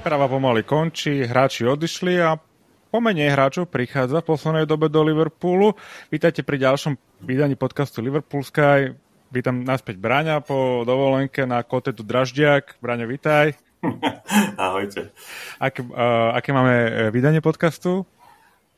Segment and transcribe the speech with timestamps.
[0.00, 2.40] Príprava pomaly končí, hráči odišli a
[2.88, 5.76] pomenej hráčov prichádza v poslednej dobe do Liverpoolu.
[6.08, 8.96] Vítajte pri ďalšom vydaní podcastu Liverpool Sky.
[9.28, 12.80] Vítam naspäť Braňa po dovolenke na kotetu Draždiak.
[12.80, 13.60] Braňo, vítaj.
[14.56, 15.12] Ahojte.
[15.60, 18.08] Aké, uh, aké máme e, vydanie podcastu?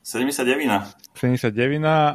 [0.02, 1.14] 79.
[1.14, 1.54] 79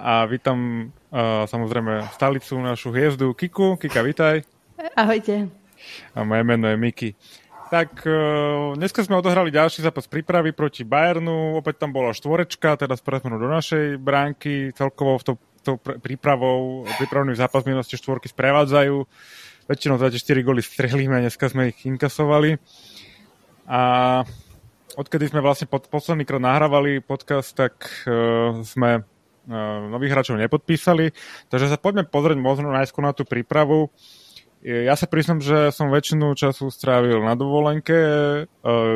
[0.04, 3.80] a vítam uh, samozrejme stalicu našu hviezdu Kiku.
[3.80, 4.44] Kika, vítaj.
[5.00, 5.48] Ahojte.
[6.12, 7.16] A moje meno je Miki.
[7.68, 12.96] Tak uh, dneska sme odohrali ďalší zápas prípravy proti Bayernu, opäť tam bola štvorečka, teda
[12.96, 15.34] presmenú do našej bránky, celkovo v to,
[15.68, 18.96] to prípravou, prípravnými zápasmi nás tie štvorky sprevádzajú.
[19.68, 22.56] Väčšinou za tie 4 góly strehlíme, dneska sme ich inkasovali.
[23.68, 23.82] A
[24.96, 31.12] odkedy sme vlastne pod, posledný krát nahrávali podcast, tak uh, sme uh, nových hráčov nepodpísali,
[31.52, 33.92] takže sa poďme pozrieť možno najskôr na tú prípravu.
[34.66, 38.44] Ja sa priznam, že som väčšinu času strávil na dovolenke, e,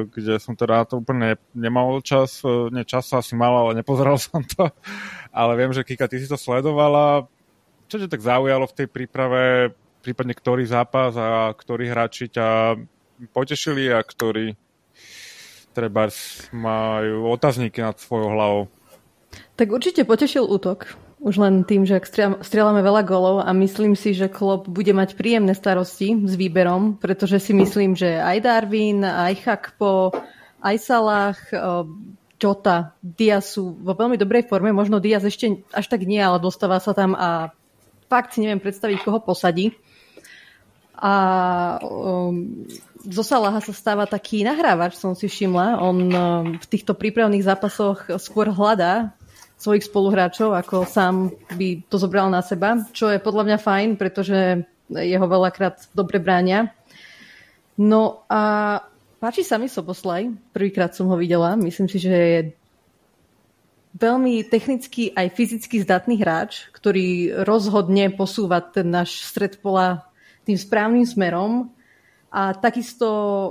[0.09, 4.41] kde som teda to úplne nemal čas, e, nie čas asi mal, ale nepozeral som
[4.41, 4.73] to.
[5.29, 7.29] Ale viem, že Kika, ty si to sledovala.
[7.85, 9.41] Čo ťa tak zaujalo v tej príprave,
[10.01, 12.81] prípadne ktorý zápas a ktorí hráči ťa
[13.29, 14.57] potešili a ktorí
[15.77, 16.09] treba
[16.51, 18.63] majú otázniky nad svojou hlavou?
[19.55, 22.01] Tak určite potešil útok už len tým, že
[22.41, 27.37] strieľame veľa golov a myslím si, že Klopp bude mať príjemné starosti s výberom, pretože
[27.37, 30.09] si myslím, že aj Darwin, aj Chakpo,
[30.65, 31.37] aj Salah,
[32.41, 34.73] Jota, Diaz sú vo veľmi dobrej forme.
[34.73, 37.53] Možno Diaz ešte až tak nie, ale dostáva sa tam a
[38.09, 39.77] fakt si neviem predstaviť, koho posadí.
[40.97, 41.13] A
[41.81, 42.65] um,
[43.05, 45.81] zo Salaha sa stáva taký nahrávač, som si všimla.
[45.81, 46.11] On um,
[46.57, 49.13] v týchto prípravných zápasoch skôr hľadá
[49.61, 54.65] svojich spoluhráčov, ako sám by to zobral na seba, čo je podľa mňa fajn, pretože
[54.89, 56.73] jeho veľakrát dobre bránia.
[57.77, 58.41] No a
[59.21, 62.41] páči sa mi Soboslaj, prvýkrát som ho videla, myslím si, že je
[64.01, 70.09] veľmi technicky aj fyzicky zdatný hráč, ktorý rozhodne posúva ten náš stred pola
[70.41, 71.69] tým správnym smerom
[72.31, 73.07] a takisto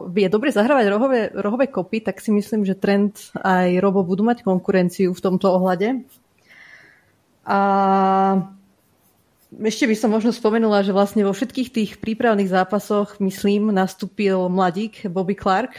[0.09, 4.41] vie dobre zahrávať rohové, rohové kopy, tak si myslím, že Trend aj Robo budú mať
[4.41, 6.01] konkurenciu v tomto ohľade.
[7.45, 7.59] A
[9.61, 15.13] ešte by som možno spomenula, že vlastne vo všetkých tých prípravných zápasoch, myslím, nastúpil mladík
[15.13, 15.77] Bobby Clark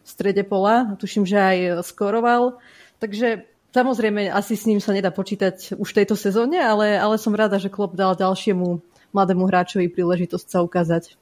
[0.00, 0.96] v strede pola.
[0.96, 2.56] Tuším, že aj skoroval.
[3.04, 3.44] Takže
[3.76, 7.60] samozrejme, asi s ním sa nedá počítať už v tejto sezóne, ale, ale som rada,
[7.60, 8.80] že Klopp dal ďalšiemu
[9.12, 11.20] mladému hráčovi príležitosť sa ukázať.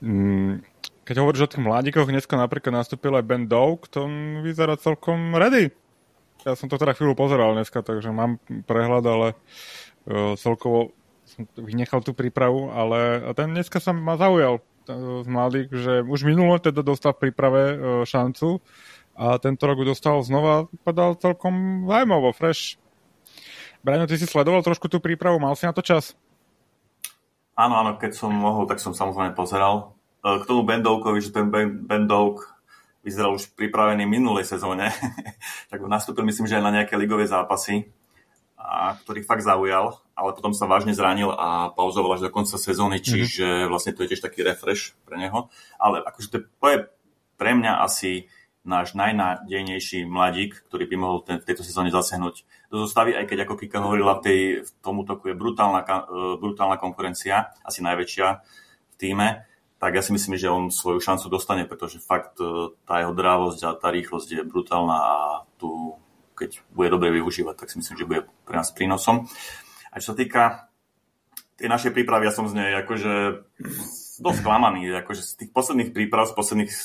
[0.00, 0.60] Mm,
[1.06, 4.04] keď hovoríš o tých mladíkoch, dneska napríklad nastúpil aj Ben Doak, to
[4.44, 5.72] vyzerá celkom ready.
[6.44, 9.28] Ja som to teda chvíľu pozeral dneska, takže mám prehľad, ale
[10.06, 10.94] uh, celkovo
[11.26, 16.62] som vynechal tú prípravu, ale ten dneska sa ma zaujal z mladých, že už minulo
[16.62, 18.62] teda dostal v príprave uh, šancu
[19.18, 22.78] a tento rok dostal znova, podal celkom zaujímavo, fresh.
[23.82, 26.14] Braňo, ty si sledoval trošku tú prípravu, mal si na to čas?
[27.56, 29.96] Áno, áno, keď som mohol, tak som samozrejme pozeral.
[30.20, 31.48] E, k tomu Bendovkovi, že ten
[31.88, 32.44] Bendovk
[33.00, 34.92] vyzeral už pripravený minulej sezóne,
[35.72, 37.88] tak nastúpil myslím, že aj na nejaké ligové zápasy,
[38.66, 42.98] a ktorý fakt zaujal, ale potom sa vážne zranil a pauzoval až do konca sezóny,
[42.98, 43.04] mhm.
[43.04, 45.48] čiže vlastne to je tiež taký refresh pre neho.
[45.78, 46.78] Ale akože to je
[47.36, 48.26] pre mňa asi
[48.66, 52.34] náš najnádejnejší mladík, ktorý by mohol ten, v tejto sezóne zasiahnuť
[52.68, 56.36] do zostavy, aj keď ako Kika hovorila, v, tej, v tom útoku je brutálna, e,
[56.42, 58.26] brutálna konkurencia, asi najväčšia
[58.90, 59.28] v týme,
[59.78, 63.60] tak ja si myslím, že on svoju šancu dostane, pretože fakt e, tá jeho drávosť
[63.64, 65.16] a tá rýchlosť je brutálna a
[65.56, 65.94] tu,
[66.34, 69.30] keď bude dobre využívať, tak si myslím, že bude pre nás prínosom.
[69.94, 70.66] A čo sa týka
[71.56, 73.46] tej našej prípravy, ja som z nej akože
[74.22, 76.78] dosť klamaný, akože z tých posledných príprav, z posledných e,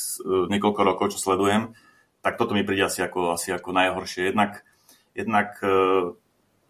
[0.51, 1.75] niekoľko rokov, čo sledujem,
[2.21, 4.31] tak toto mi príde asi ako, asi ako najhoršie.
[4.31, 4.65] Jednak
[5.11, 6.15] Jednak uh,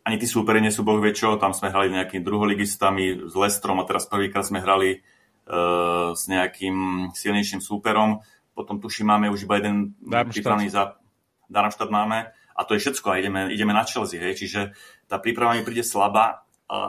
[0.01, 3.85] ani tí súperi nie sú boh čo, tam sme hrali nejakými druholigistami s Lestrom a
[3.85, 8.25] teraz prvýkrát sme hrali uh, s nejakým silnejším súperom.
[8.57, 9.93] Potom tuším, máme už iba jeden
[10.33, 10.97] prípravný za
[11.45, 14.41] Darmstadt máme a to je všetko a ideme, ideme na Chelsea, hej.
[14.41, 14.73] čiže
[15.05, 16.43] tá príprava mi príde slabá,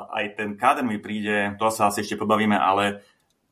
[0.08, 3.02] aj ten káder mi príde, to sa asi ešte pobavíme, ale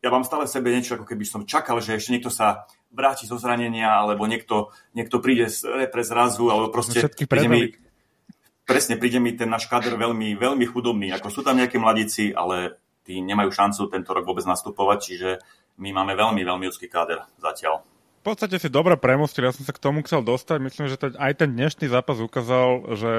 [0.00, 3.29] ja mám stále v sebe niečo, ako keby som čakal, že ešte niekto sa vráti
[3.29, 7.62] zo zranenia, alebo niekto, niekto príde z repre zrazu, alebo proste príde mi,
[8.64, 11.12] presne príde mi ten náš kader veľmi, veľmi chudobný.
[11.12, 15.31] Ako sú tam nejaké mladíci, ale tí nemajú šancu tento rok vôbec nastupovať, čiže
[15.81, 17.85] my máme veľmi, veľmi ľudský káder zatiaľ.
[18.20, 20.61] V podstate si dobre premostil, ja som sa k tomu chcel dostať.
[20.61, 23.12] Myslím, že aj ten dnešný zápas ukázal, že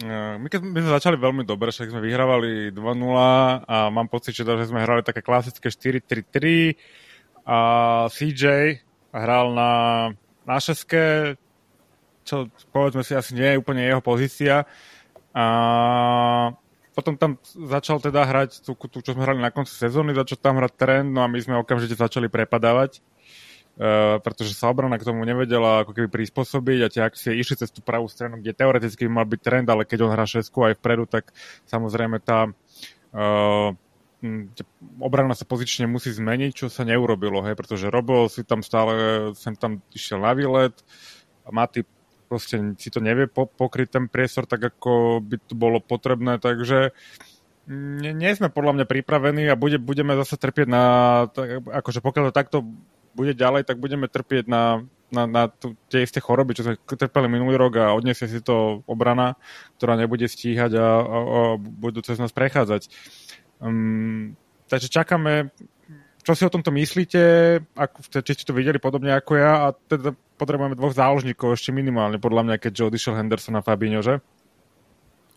[0.00, 2.80] my keď my sme začali veľmi dobre, však sme vyhrávali 2-0
[3.68, 6.72] a mám pocit, že, že sme hrali také klasické 4-3-3
[7.44, 7.58] a
[8.08, 8.42] CJ
[9.12, 9.72] hral na,
[10.48, 11.36] na šeske,
[12.24, 14.64] čo povedzme si asi nie je úplne jeho pozícia.
[15.36, 15.44] A
[16.92, 20.60] potom tam začal teda hrať tú, tú, čo sme hrali na konci sezóny, začal tam
[20.60, 23.04] hrať trend, no a my sme okamžite začali prepadávať,
[24.20, 27.80] pretože sa obrana k tomu nevedela ako keby prispôsobiť a tie akcie išli cez tú
[27.80, 31.08] pravú stranu, kde teoreticky by mal byť trend, ale keď on hrá šesku aj vpredu,
[31.08, 31.32] tak
[31.64, 33.70] samozrejme tá uh,
[35.02, 39.56] obrana sa pozične musí zmeniť, čo sa neurobilo, hej, pretože Robo si tam stále sem
[39.58, 40.76] tam išiel na výlet,
[41.42, 41.82] a Maty
[42.30, 46.94] proste si to nevie po, pokryť ten priestor tak, ako by to bolo potrebné, takže
[47.68, 50.84] nie, nie sme podľa mňa pripravení a bude, budeme zase trpieť na,
[51.30, 52.58] tak, akože pokiaľ to takto
[53.12, 57.28] bude ďalej, tak budeme trpieť na, na, na t- tie isté choroby, čo sme trpeli
[57.28, 59.36] minulý rok a odniesie si to obrana,
[59.76, 62.88] ktorá nebude stíhať a, a, a budú cez nás prechádzať.
[63.60, 64.34] Um,
[64.66, 65.52] takže čakáme,
[66.24, 67.20] čo si o tomto myslíte,
[67.76, 72.18] ako, či ste to videli podobne ako ja a teda potrebujeme dvoch záložníkov ešte minimálne,
[72.18, 74.18] podľa mňa, keďže odišiel Henderson a Fabinho, že?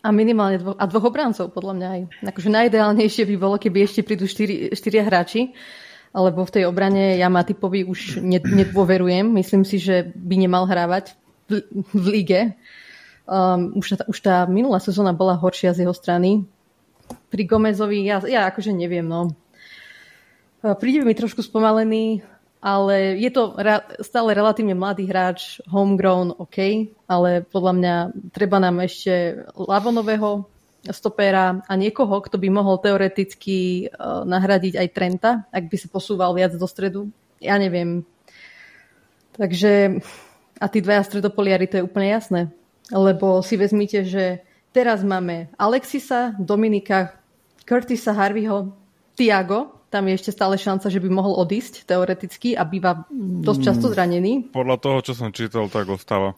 [0.05, 2.01] A minimálne dvoch, a dvoch obrancov, podľa mňa aj.
[2.29, 5.53] Akože najideálnejšie by bolo, keby ešte prídu štyri, štyria hráči,
[6.15, 9.27] lebo v tej obrane ja Matipovi už nedôverujem.
[9.35, 11.11] Myslím si, že by nemal hrávať
[11.51, 12.41] v, v lige.
[13.27, 16.47] Um, už, tá, už tá minulá sezóna bola horšia z jeho strany.
[17.29, 19.35] Pri Gomezovi, ja, ja akože neviem, no.
[20.65, 22.25] Príde mi trošku spomalený,
[22.57, 23.53] ale je to
[24.01, 27.95] stále relatívne mladý hráč, homegrown, OK, ale podľa mňa
[28.33, 30.49] treba nám ešte Lavonového
[30.93, 36.35] stopéra a niekoho, kto by mohol teoreticky uh, nahradiť aj Trenta, ak by sa posúval
[36.37, 37.09] viac do stredu.
[37.41, 38.03] Ja neviem.
[39.35, 40.03] Takže
[40.59, 42.41] a tí dvaja stredopoliari, to je úplne jasné.
[42.93, 47.17] Lebo si vezmite, že teraz máme Alexisa, Dominika,
[47.65, 48.71] Curtisa, Harveyho,
[49.17, 53.87] Tiago, tam je ešte stále šanca, že by mohol odísť teoreticky a býva dosť často
[53.87, 54.31] mm, zranený.
[54.51, 56.35] Podľa toho, čo som čítal, tak ostáva.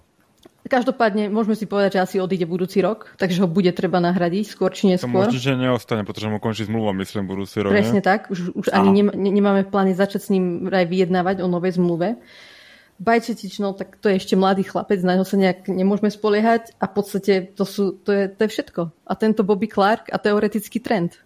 [0.67, 4.75] Každopádne môžeme si povedať, že asi odíde budúci rok, takže ho bude treba nahradiť skôr
[4.75, 5.27] či neskôr.
[5.27, 7.71] To určite neostane, pretože mu končí zmluva, myslím, budúci rok.
[7.71, 8.05] Presne nie?
[8.05, 11.79] tak, už, už ani ne, nemáme v pláne začať s ním aj vyjednávať o novej
[11.79, 12.19] zmluve.
[12.97, 16.89] Bajčetič, no tak to je ešte mladý chlapec, na neho sa nejak nemôžeme spoliehať a
[16.89, 18.81] v podstate to, sú, to, je, to je všetko.
[19.05, 21.21] A tento Bobby Clark a teoretický trend.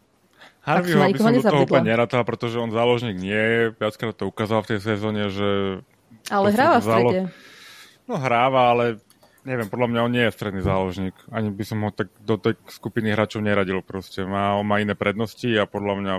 [0.61, 3.61] Harveyho by som do toho úplne nerátal, pretože on záložník nie je.
[3.73, 5.81] Viackrát to ukázal v tej sezóne, že...
[6.29, 7.21] Ale hráva v strede.
[8.05, 8.85] No hráva, ale
[9.43, 11.15] neviem, podľa mňa on nie je stredný záložník.
[11.33, 14.21] Ani by som ho tak do tej skupiny hráčov neradil proste.
[14.25, 16.13] Má, on má iné prednosti a podľa mňa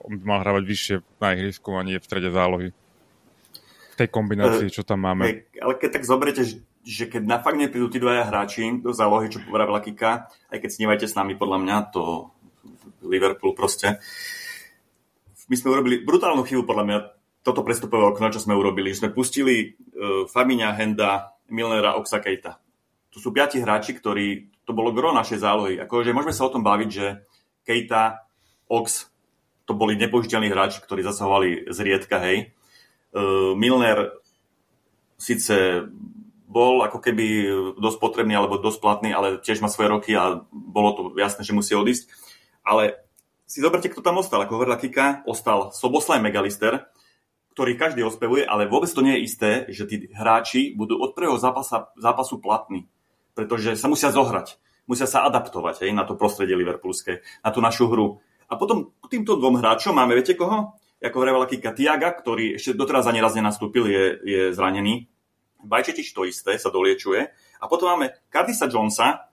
[0.00, 2.68] on by mal hrávať vyššie na ihrisku a nie v strede zálohy.
[3.92, 5.22] V tej kombinácii, čo tam máme.
[5.26, 6.42] Hey, ale keď tak zoberiete,
[6.80, 10.70] že, keď na fakt neprídu tí dvaja hráči do zálohy, čo povedala Kika, aj keď
[10.72, 12.32] snívajte s nami, podľa mňa to
[13.04, 14.00] Liverpool proste.
[15.50, 16.98] My sme urobili brutálnu chybu, podľa mňa,
[17.40, 18.92] toto prestupové okno, čo sme urobili.
[18.92, 22.62] Sme pustili uh, Famiňa, Henda, Milnera, Oxa Kejta.
[23.10, 25.74] Tu sú piati hráči, ktorí, to bolo gro našej zálohy.
[25.82, 27.06] Akože môžeme sa o tom baviť, že
[27.66, 28.24] Kejta,
[28.70, 29.10] Ox,
[29.66, 32.54] to boli nepožiteľní hráči, ktorí zasahovali zriedka, hej.
[33.10, 34.14] Uh, Milner
[35.18, 35.84] síce
[36.50, 37.26] bol ako keby
[37.78, 41.54] dosť potrebný alebo dosť platný, ale tiež má svoje roky a bolo to jasné, že
[41.54, 42.10] musí odísť.
[42.66, 42.98] Ale
[43.46, 44.42] si zoberte, kto tam ostal.
[44.42, 46.90] Ako hovorila Kika, ostal Soboslaj Megalister,
[47.60, 51.36] ktorý každý ospevuje, ale vôbec to nie je isté, že tí hráči budú od prvého
[51.36, 52.88] zápasa, zápasu platní.
[53.36, 54.56] Pretože sa musia zohrať.
[54.88, 58.16] Musia sa adaptovať hej, na to prostredie liverpoolské, na tú našu hru.
[58.48, 60.72] A potom k týmto dvom hráčom máme, viete koho?
[61.04, 65.12] Ako hovorila Kika Tiaga, ktorý ešte doteraz ani raz nenastúpil, je, je zranený.
[65.60, 67.28] Bajčetič to isté, sa doliečuje.
[67.60, 69.28] A potom máme Cardisa Jonesa,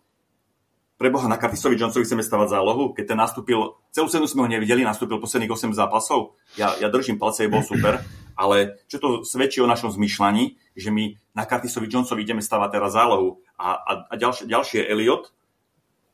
[0.98, 4.82] preboha na Curtisovi Johnsovi chceme stavať zálohu, keď ten nastúpil, celú cenu sme ho nevideli,
[4.82, 6.36] nastúpil posledných 8 zápasov.
[6.58, 8.01] Ja, ja držím palce, je bol super,
[8.34, 12.98] ale čo to svedčí o našom zmyšľaní, že my na Curtisovi Johnsovi ideme stavať teraz
[12.98, 15.30] zálohu a, a, a ďalšie, ďalšie Elliot,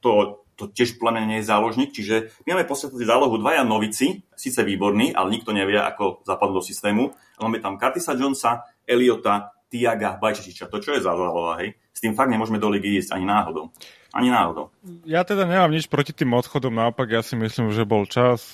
[0.03, 4.59] to, to tiež podľa nie je záložník, čiže my máme podstate zálohu dvaja novici, síce
[4.67, 7.15] výborný, ale nikto nevie, ako zapadlo do systému.
[7.39, 10.69] Máme tam Curtisa Jonesa, Eliota, Tiaga, Bajčečiča.
[10.69, 11.73] To čo je za záloha, hej?
[11.89, 13.73] S tým fakt nemôžeme do ligy ísť ani náhodou.
[14.13, 14.69] Ani náhodou.
[15.09, 18.45] Ja teda nemám nič proti tým odchodom, naopak ja si myslím, že bol čas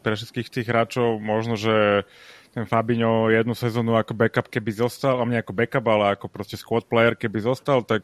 [0.00, 2.08] pre všetkých tých hráčov, možno, že
[2.56, 6.56] ten Fabinho jednu sezónu ako backup, keby zostal, a mne ako backup, ale ako proste
[6.56, 8.02] squad player, keby zostal, tak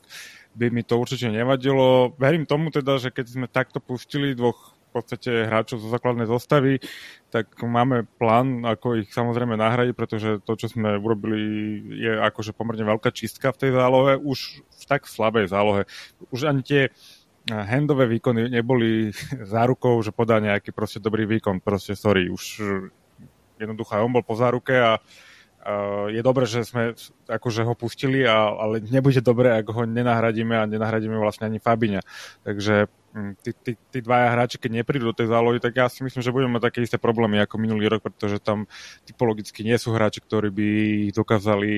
[0.55, 2.15] by mi to určite nevadilo.
[2.21, 6.79] Verím tomu teda, že keď sme takto pustili dvoch podstate hráčov zo základnej zostavy,
[7.35, 11.39] tak máme plán, ako ich samozrejme nahradiť, pretože to, čo sme urobili,
[11.99, 15.91] je akože pomerne veľká čistka v tej zálohe, už v tak slabej zálohe.
[16.31, 16.83] Už ani tie
[17.51, 19.11] handové výkony neboli
[19.55, 21.59] zárukou, že podá nejaký proste dobrý výkon.
[21.61, 22.63] Proste, sorry, už
[23.59, 25.03] jednoducho on bol po záruke a
[25.65, 26.93] Uh, je dobré, že sme
[27.25, 32.05] akože ho pustili, ale nebude dobré, ak ho nenahradíme a nenahradíme vlastne ani Fabiňa.
[32.45, 36.23] Takže tí, tí, tí dvaja hráči, keď neprídu do tej zálohy, tak ja si myslím,
[36.23, 38.67] že budeme mať také isté problémy ako minulý rok, pretože tam
[39.07, 40.67] typologicky nie sú hráči, ktorí by
[41.11, 41.71] ich dokázali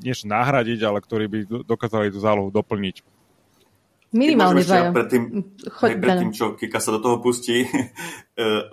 [0.00, 3.20] niečo nahradiť, ale ktorí by dokázali tú zálohu doplniť.
[4.10, 4.90] Minimálne dvaja.
[4.90, 5.22] Predtým,
[5.70, 7.68] Choď, predtým, čo Kika sa do toho pustí, e,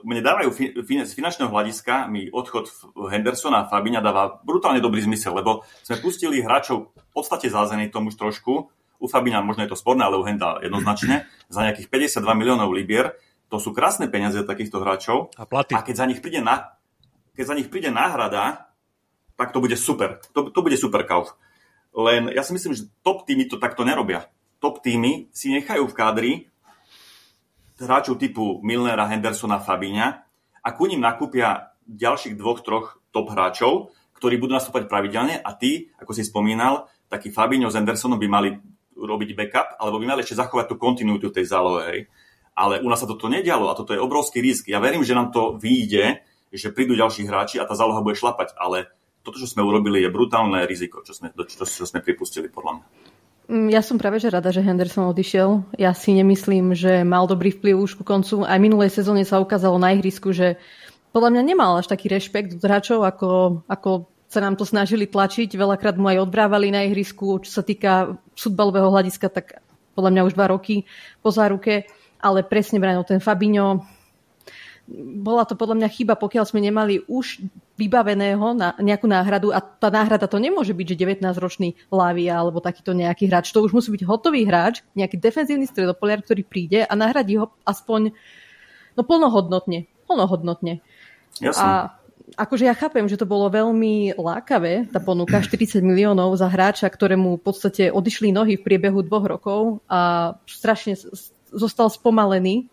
[0.01, 0.49] mne dávajú
[0.81, 2.73] z finančného hľadiska mi odchod
[3.13, 8.09] Hendersona a Fabiňa dáva brutálne dobrý zmysel, lebo sme pustili hráčov v podstate zázený tomu
[8.09, 8.73] už trošku.
[8.97, 11.29] U Fabiňa možno je to sporné, ale u Henda jednoznačne.
[11.53, 13.15] Za nejakých 52 miliónov libier.
[13.47, 15.31] To sú krásne peniaze takýchto hráčov.
[15.39, 15.71] A platy.
[15.71, 16.75] A keď za nich príde, na,
[17.31, 18.67] keď za nich príde náhrada,
[19.39, 20.19] tak to bude super.
[20.35, 21.31] To, to bude super kauf.
[21.95, 24.27] Len ja si myslím, že top týmy to takto nerobia
[24.57, 26.31] top týmy si nechajú v kádri
[27.77, 30.07] hráčov typu Milnera, Hendersona, Fabíňa
[30.65, 35.93] a ku ním nakúpia ďalších dvoch, troch top hráčov, ktorí budú nastúpať pravidelne a ty,
[36.01, 38.49] ako si spomínal, taký Fabinho s Hendersonom by mali
[38.97, 41.83] robiť backup, alebo by mali ešte zachovať tú kontinuitu tej zálohe.
[41.87, 41.99] Hej.
[42.57, 44.65] Ale u nás sa toto nedialo a toto je obrovský risk.
[44.65, 48.57] Ja verím, že nám to vyjde, že prídu ďalší hráči a tá záloha bude šlapať,
[48.57, 48.89] ale
[49.21, 52.85] toto, čo sme urobili, je brutálne riziko, čo sme, čo, čo sme pripustili, podľa mňa.
[53.47, 55.79] Mm, ja som práve že rada, že Henderson odišiel.
[55.79, 58.43] Ja si nemyslím, že mal dobrý vplyv už ku koncu.
[58.43, 60.59] Aj minulej sezóne sa ukázalo na ihrisku, že
[61.15, 65.55] podľa mňa nemal až taký rešpekt od hráčov, ako, ako sa nám to snažili tlačiť.
[65.55, 67.39] Veľakrát mu aj odbrávali na ihrisku.
[67.43, 69.63] Čo sa týka futbalového hľadiska, tak
[69.95, 70.83] podľa mňa už dva roky
[71.23, 71.87] po záruke.
[72.19, 73.87] Ale presne bránil ten Fabinho
[75.19, 77.43] bola to podľa mňa chyba, pokiaľ sme nemali už
[77.75, 82.95] vybaveného na nejakú náhradu a tá náhrada to nemôže byť, že 19-ročný Lávia alebo takýto
[82.95, 83.51] nejaký hráč.
[83.51, 88.15] To už musí byť hotový hráč, nejaký defenzívny stredopoliar, ktorý príde a nahradí ho aspoň
[88.95, 89.91] no plnohodnotne.
[90.07, 90.79] Plnohodnotne.
[91.43, 91.59] Jasne.
[91.67, 91.96] A
[92.35, 97.39] akože ja chápem, že to bolo veľmi lákavé, tá ponuka 40 miliónov za hráča, ktorému
[97.39, 100.99] v podstate odišli nohy v priebehu dvoch rokov a strašne
[101.53, 102.67] zostal spomalený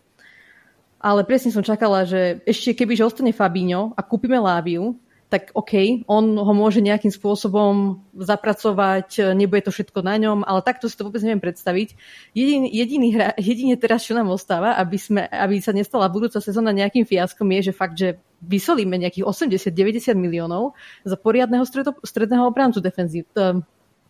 [1.04, 4.96] ale presne som čakala, že ešte keby že ostane Fabíňo a kúpime Láviu,
[5.28, 10.88] tak OK, on ho môže nejakým spôsobom zapracovať, nebude to všetko na ňom, ale takto
[10.88, 11.98] si to vôbec neviem predstaviť.
[12.32, 16.72] Jediný, jediný hra, jedine teraz, čo nám ostáva, aby, sme, aby sa nestala budúca sezóna
[16.72, 22.84] nejakým fiaskom, je, že fakt, že vysolíme nejakých 80-90 miliónov za poriadného stredo, stredného obrancu
[22.84, 23.58] defenzív, uh,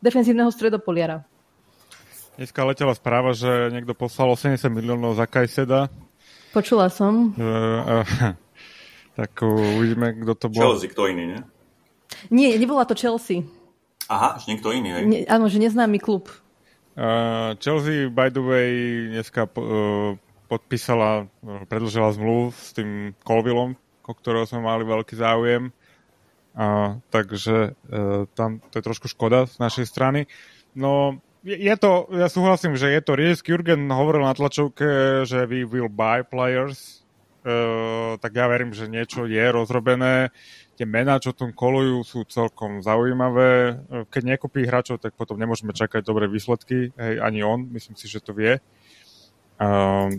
[0.03, 1.23] defenzívneho stredopoliara.
[2.35, 5.87] Dneska letela správa, že niekto poslal 80 miliónov za Kajseda,
[6.55, 7.35] Počula som.
[7.35, 8.07] Uh,
[9.19, 10.63] tak uvidíme, kto to bol.
[10.71, 11.41] Chelsea, kto iný, nie?
[12.31, 13.43] Nie, nebola to Chelsea.
[14.07, 15.03] Aha, že niekto iný, hej?
[15.03, 16.31] Nie, áno, že neznámy klub.
[16.95, 18.71] Uh, Chelsea, by the way,
[19.11, 20.15] dneska uh,
[20.47, 25.73] podpísala, uh, predlžila zmluvu s tým Colvillom, o ktorého sme mali veľký záujem.
[26.55, 30.31] Uh, takže uh, tam to je trošku škoda z našej strany.
[30.79, 33.51] No, je to, ja súhlasím, že je to risk.
[33.51, 37.03] Jurgen hovoril na tlačovke, že we will buy players,
[37.43, 40.31] uh, tak ja verím, že niečo je rozrobené.
[40.79, 43.79] Tie mená, čo tom kolujú, sú celkom zaujímavé.
[44.11, 46.91] Keď nekúpí hráčov, tak potom nemôžeme čakať dobré výsledky.
[46.99, 48.59] Hej, ani on, myslím si, že to vie.
[49.55, 50.11] Uh,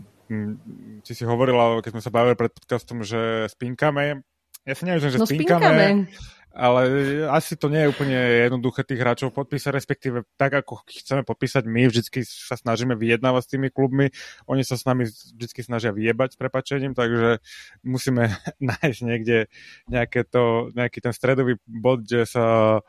[1.06, 4.26] si si hovorila, keď sme sa bavili pred podcastom, že spinkame.
[4.66, 6.10] Ja si neviem, že no, spinkame, spinkame
[6.56, 6.82] ale
[7.28, 8.16] asi to nie je úplne
[8.48, 13.52] jednoduché tých hráčov podpísať, respektíve tak, ako chceme podpísať my, vždycky sa snažíme vyjednávať s
[13.52, 14.16] tými klubmi,
[14.48, 17.44] oni sa s nami vždycky snažia vyjebať s prepačením, takže
[17.84, 18.32] musíme
[18.72, 19.52] nájsť niekde
[19.92, 22.80] nejaké to, nejaký ten stredový bod, kde sa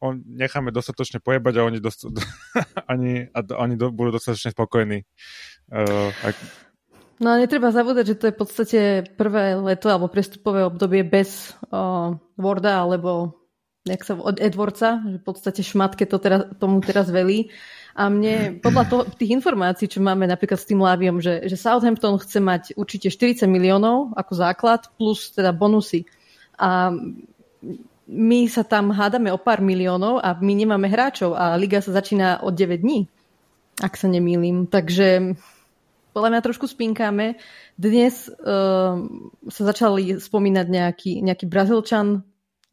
[0.00, 2.06] on, necháme dostatočne pojebať a oni, dost,
[2.92, 5.04] oni, a oni do, budú dostatočne spokojní.
[5.68, 6.36] Uh, ak,
[7.18, 8.80] No a netreba zabúdať, že to je v podstate
[9.18, 13.34] prvé leto alebo prestupové obdobie bez uh, Worda alebo
[13.90, 17.50] nejak sa, od Edwardsa, že v podstate šmatke to teraz, tomu teraz velí.
[17.98, 22.22] A mne podľa toho, tých informácií, čo máme napríklad s tým Láviom, že, že Southampton
[22.22, 26.06] chce mať určite 40 miliónov ako základ plus teda bonusy.
[26.54, 26.94] A
[28.08, 32.40] my sa tam hádame o pár miliónov a my nemáme hráčov a liga sa začína
[32.40, 33.04] od 9 dní,
[33.84, 34.64] ak sa nemýlim.
[34.64, 35.36] Takže
[36.16, 37.36] podľa mňa trošku spinkáme.
[37.78, 38.96] Dnes uh,
[39.46, 42.24] sa začali spomínať nejaký, nejaký Brazílčan,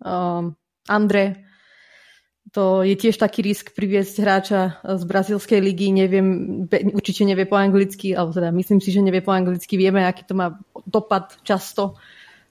[0.01, 0.50] uh,
[0.88, 1.25] Andre.
[2.56, 5.92] To je tiež taký risk priviesť hráča z brazílskej ligy.
[5.92, 6.27] Neviem,
[6.96, 9.75] určite nevie po anglicky, alebo teda myslím si, že nevie po anglicky.
[9.75, 10.56] Vieme, aký to má
[10.88, 12.00] dopad často,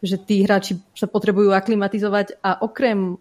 [0.04, 3.16] že tí hráči sa potrebujú aklimatizovať a okrem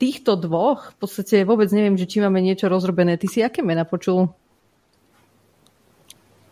[0.00, 3.20] týchto dvoch v podstate vôbec neviem, že či máme niečo rozrobené.
[3.20, 4.32] Ty si aké mena počul?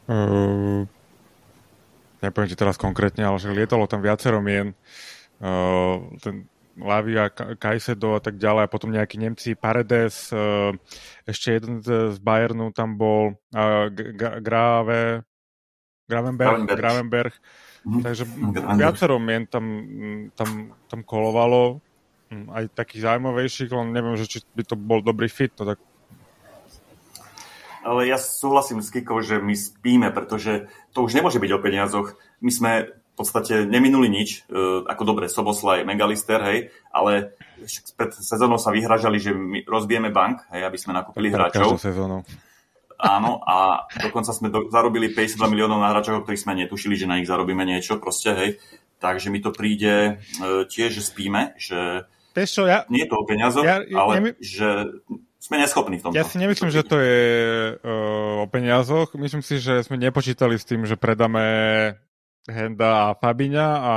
[0.06, 0.86] Uh,
[2.22, 4.76] nepoviem ti teraz konkrétne, ale že lietalo tam viacero mien.
[5.42, 6.46] uh, ten
[6.80, 10.72] Lavia, Kajsedo a tak ďalej a potom nejakí Nemci, Paredes, uh,
[11.26, 15.26] ešte jeden z Bayernu tam bol, uh, Grave,
[16.06, 16.78] Gravenberg, Gravenberg.
[16.78, 17.32] Gravenberg.
[17.80, 18.02] Mm-hmm.
[18.04, 18.76] Takže Gravenberg.
[18.76, 19.64] viacero mien tam,
[20.36, 21.80] tam, tam kolovalo,
[22.28, 25.80] hm, aj takých zaujímavejších, len neviem, že či by to bol dobrý fit, no tak
[27.80, 32.08] ale ja súhlasím s Kikou, že my spíme, pretože to už nemôže byť o peniazoch.
[32.44, 36.58] My sme v podstate neminuli nič, e, ako dobre, Soboslaj, Megalister, hej,
[36.92, 37.36] ale
[37.96, 41.76] pred sezónou sa vyhražali, že my rozbijeme bank, hej, aby sme nakúpili hráčov.
[41.76, 42.24] sezónou.
[43.00, 47.16] Áno, a dokonca sme do, zarobili 52 miliónov na hráčov, ktorých sme netušili, že na
[47.16, 48.50] nich zarobíme niečo, proste, hej.
[49.00, 52.04] Takže mi to príde e, tiež, že spíme, že
[52.36, 54.30] čo, ja, nie je to o peniazoch, ja, ja, ale mi...
[54.38, 54.86] že
[55.40, 56.16] sme neschopní v tomto.
[56.20, 57.20] Ja si nemyslím, že to je
[57.74, 59.16] uh, o peniazoch.
[59.16, 61.42] Myslím si, že sme nepočítali s tým, že predáme
[62.44, 63.94] Henda a Fabiňa a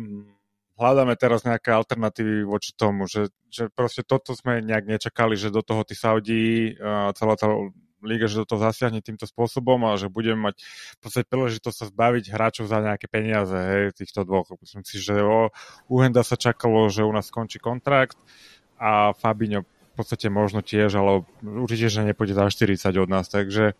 [0.00, 0.37] um,
[0.78, 5.60] hľadáme teraz nejaké alternatívy voči tomu, že, že proste toto sme nejak nečakali, že do
[5.60, 6.78] toho tí Saudí,
[7.18, 7.50] celá tá
[7.98, 11.86] liga, že do toho zasiahne týmto spôsobom a že budeme mať v podstate príležitosť sa
[11.90, 14.54] zbaviť hráčov za nejaké peniaze, hej, týchto dvoch.
[14.62, 15.50] Myslím si, že o,
[15.90, 18.14] u Henda sa čakalo, že u nás skončí kontrakt
[18.78, 19.66] a Fabinho
[19.98, 23.74] podstate možno tiež, ale určite, že nepôjde za 40 od nás, takže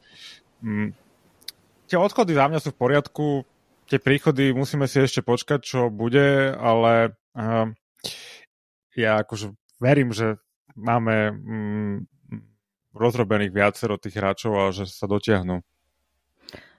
[0.66, 0.90] mm,
[1.86, 3.26] tie odchody za mňa sú v poriadku,
[3.88, 7.72] tie príchody musíme si ešte počkať, čo bude, ale uh,
[8.92, 10.36] ja akože verím, že
[10.76, 11.96] máme mm,
[12.92, 15.64] rozrobených viacero tých hráčov a že sa dotiahnu.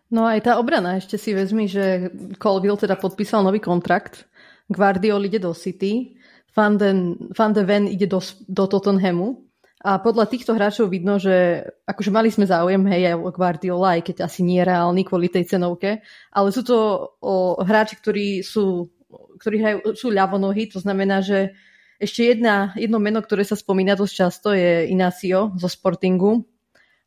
[0.10, 2.10] No aj tá obrana, ešte si vezmi, že
[2.42, 4.25] Colville teda podpísal nový kontrakt,
[4.70, 6.18] Guardiol ide do City,
[6.54, 8.18] Van, den, Van de Ven ide do,
[8.50, 9.49] do Tottenhamu
[9.79, 14.11] a podľa týchto hráčov vidno, že akože mali sme záujem, hej, aj o Guardiola, aj
[14.11, 16.03] keď asi nie je reálny kvôli tej cenovke,
[16.35, 16.75] ale sú to
[17.24, 18.92] o, hráči, ktorí sú,
[19.39, 21.55] ktorí hrajú, sú ľavonohy, to znamená, že
[21.96, 26.44] ešte jedna, jedno meno, ktoré sa spomína dosť často je Inacio zo Sportingu,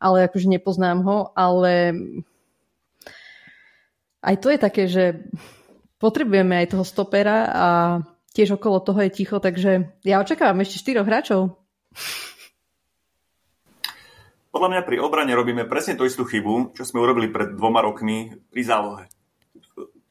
[0.00, 1.92] ale akože nepoznám ho, ale
[4.24, 5.28] aj to je také, že
[6.00, 7.68] potrebujeme aj toho stopera a
[8.32, 11.60] tiež okolo toho je ticho, takže ja očakávam ešte štyroch hráčov.
[14.62, 18.30] Podľa mňa pri obrane robíme presne tú istú chybu, čo sme urobili pred dvoma rokmi
[18.46, 19.10] pri zálohe.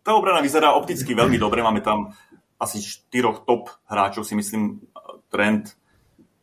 [0.04, 2.12] Tá obrana vyzerá opticky veľmi dobre, máme tam
[2.60, 4.84] asi štyroch top hráčov, si myslím,
[5.32, 5.72] Trent,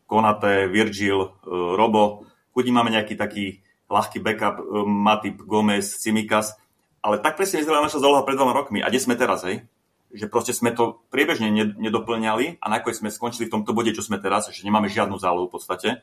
[0.08, 2.24] Konate, Virgil, e, Robo.
[2.56, 3.60] Chudí máme nejaký taký
[3.92, 6.56] ľahký backup, e, Matip, Gomez, Cimikas,
[7.04, 8.80] ale tak presne vyzerala naša záloha pred dvoma rokmi.
[8.80, 9.68] A kde sme teraz, hej?
[10.08, 14.16] že proste sme to priebežne nedoplňali a nakoniec sme skončili v tomto bode, čo sme
[14.16, 16.00] teraz, že nemáme žiadnu zálohu v podstate,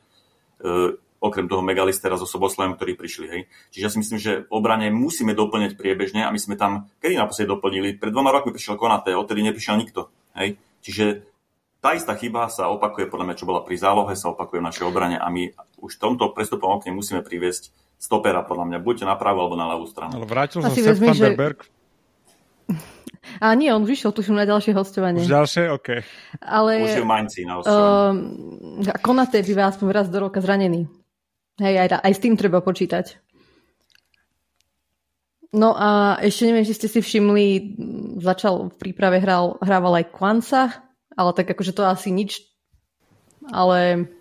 [1.25, 3.25] okrem toho Megalistera so Soboslajem, ktorí prišli.
[3.25, 3.41] Hej.
[3.73, 7.17] Čiže ja si myslím, že v obrane musíme doplňať priebežne a my sme tam, kedy
[7.17, 10.13] naposledy doplnili, pred dvoma rokmi prišiel Konaté, odtedy neprišiel nikto.
[10.37, 10.61] Hej.
[10.85, 11.25] Čiže
[11.81, 14.85] tá istá chyba sa opakuje, podľa mňa, čo bola pri zálohe, sa opakuje v našej
[14.85, 17.69] obrane a my už v tomto prestupom okne musíme priviesť
[18.01, 20.17] stopera, podľa mňa, buďte na pravú alebo na ľavú stranu.
[20.17, 21.37] Ale vrátil sa Sepp že...
[23.41, 25.23] A nie, on vyšiel, tuším, na ďalšie hostovanie.
[25.23, 25.63] Už ďalšie?
[25.73, 25.87] OK.
[26.39, 26.71] Ale...
[26.85, 30.85] Už je v Mainci na Um, Konaté býva aspoň raz do roka zranený.
[31.57, 33.19] Hej, aj, aj s tým treba počítať.
[35.55, 37.79] No a ešte neviem, či ste si všimli,
[38.19, 40.83] začal v príprave hral, hrával aj Kwanza,
[41.15, 42.43] ale tak akože to asi nič,
[43.47, 44.11] ale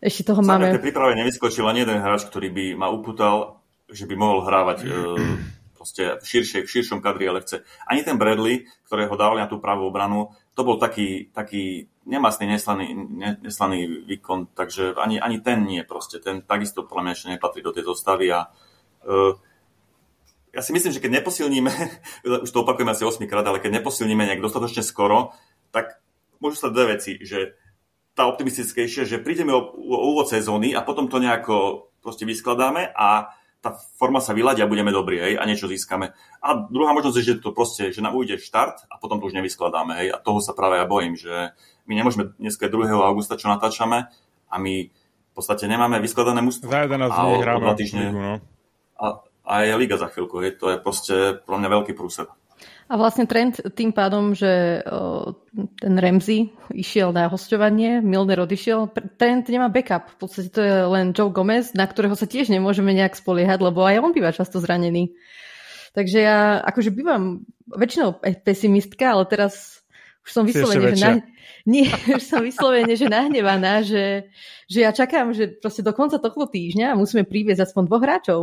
[0.00, 0.72] ešte toho Sám máme...
[0.72, 3.60] V tej príprave nevyskočil ani jeden hráč, ktorý by ma uputal,
[3.92, 4.88] že by mohol hrávať e,
[5.82, 7.66] proste v, širšie, v širšom kadri LFC.
[7.90, 12.94] Ani ten Bradley, ktorého dávali na tú pravú obranu, to bol taký, taký nemastný, neslaný,
[12.94, 16.22] ne, neslaný výkon, takže ani, ani ten nie proste.
[16.22, 19.34] Ten takisto podľa mňa ešte nepatrí do tej zostavy a uh,
[20.54, 21.72] ja si myslím, že keď neposilníme,
[22.46, 25.34] už to opakujem asi 8 krát, ale keď neposilníme nejak dostatočne skoro,
[25.74, 25.98] tak
[26.38, 27.58] môžu sa dve veci, že
[28.14, 33.34] tá optimistickejšia, že prídeme o, o úvod sezóny a potom to nejako proste vyskladáme a
[33.62, 36.10] tá forma sa vyladia a budeme dobrí, hej, a niečo získame.
[36.42, 39.38] A druhá možnosť je, že to proste, že nám ujde štart a potom to už
[39.38, 41.54] nevyskladáme, hej, a toho sa práve ja bojím, že
[41.86, 42.90] my nemôžeme dneska 2.
[42.90, 44.10] augusta, čo natáčame,
[44.50, 46.66] a my v podstate nemáme vyskladané mústvo.
[46.68, 47.64] Za 11 dní hráme.
[48.12, 48.32] No.
[48.98, 49.06] a,
[49.46, 51.14] a je liga za chvíľku, hej, to je proste
[51.46, 52.26] pre mňa veľký prúser.
[52.90, 54.82] A vlastne trend tým pádom, že
[55.78, 60.10] ten Ramsey išiel na hostovanie, Milner odišiel, trend nemá backup.
[60.12, 63.86] V podstate to je len Joe Gomez, na ktorého sa tiež nemôžeme nejak spoliehať, lebo
[63.86, 65.14] aj on býva často zranený.
[65.92, 69.84] Takže ja akože bývam väčšinou pesimistka, ale teraz
[70.24, 71.12] už som vyslovene, že na,
[71.72, 74.32] nie, už som vyslovene, že nahnevaná, že,
[74.66, 78.40] že ja čakám, že proste do konca tohto týždňa musíme priviesť aspoň dvoch hráčov.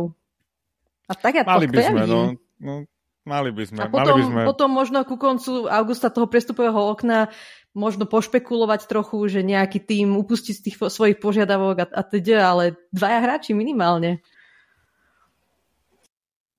[1.10, 2.20] A tak ja Mali to, by sme, no,
[2.62, 2.86] no
[3.28, 3.80] Mali by sme.
[3.84, 4.42] A potom, mali by sme...
[4.48, 7.28] potom možno ku koncu augusta toho prestupového okna
[7.70, 12.64] možno pošpekulovať trochu, že nejaký tým upustí z tých svojich požiadavok a, a teda, ale
[12.90, 14.24] dvaja hráči minimálne.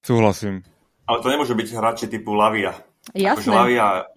[0.02, 0.64] Súhlasím.
[1.06, 2.74] Ale to nemôže byť hráči typu Lavia.
[3.12, 3.44] Jasné.
[3.44, 4.08] Akože Lavia,